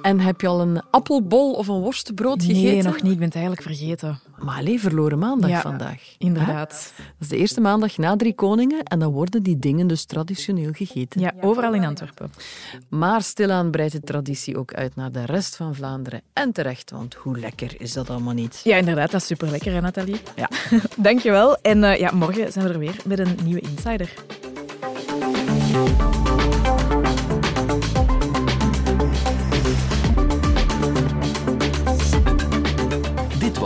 En 0.03 0.20
heb 0.20 0.40
je 0.40 0.46
al 0.46 0.61
een 0.61 0.83
appelbol 0.90 1.53
of 1.53 1.68
een 1.68 1.81
worstenbrood 1.81 2.42
gegeten? 2.42 2.62
Nee, 2.62 2.83
nog 2.83 3.03
niet. 3.03 3.12
Ik 3.12 3.18
ben 3.18 3.27
het 3.27 3.35
eigenlijk 3.35 3.66
vergeten. 3.66 4.20
Maar 4.38 4.59
alleen 4.59 4.81
verloren 4.81 5.18
maandag 5.18 5.51
Ja, 5.51 5.61
vandaag. 5.61 6.14
Inderdaad. 6.18 6.92
Hè? 6.96 7.03
Dat 7.05 7.20
is 7.20 7.29
de 7.29 7.37
eerste 7.37 7.61
maandag 7.61 7.98
na 7.98 8.16
Drie 8.16 8.35
Koningen 8.35 8.83
en 8.83 8.98
dan 8.98 9.12
worden 9.12 9.42
die 9.42 9.59
dingen 9.59 9.87
dus 9.87 10.05
traditioneel 10.05 10.72
gegeten. 10.72 11.20
Ja, 11.20 11.33
overal 11.40 11.75
in 11.75 11.85
Antwerpen. 11.85 12.33
Maar 12.88 13.22
stilaan 13.22 13.70
breidt 13.70 13.92
de 13.92 14.01
traditie 14.01 14.59
ook 14.59 14.75
uit 14.75 14.96
naar 14.96 15.12
de 15.12 15.25
rest 15.25 15.57
van 15.57 15.75
Vlaanderen. 15.75 16.22
En 16.33 16.53
terecht, 16.53 16.90
want 16.90 17.14
hoe 17.14 17.38
lekker 17.38 17.81
is 17.81 17.92
dat 17.92 18.11
allemaal 18.11 18.35
niet? 18.35 18.61
Ja, 18.64 18.77
inderdaad. 18.77 19.11
Dat 19.11 19.20
is 19.20 19.27
super 19.27 19.51
lekker, 19.51 19.72
hè, 19.72 19.81
Nathalie? 19.81 20.20
Ja. 20.37 20.48
Dankjewel. 20.96 21.57
En 21.57 21.85
eh, 21.85 21.98
ja, 21.98 22.11
morgen 22.14 22.53
zijn 22.53 22.66
we 22.66 22.72
er 22.72 22.79
weer 22.79 22.96
met 23.05 23.18
een 23.18 23.37
nieuwe 23.44 23.61
Insider. 23.61 24.12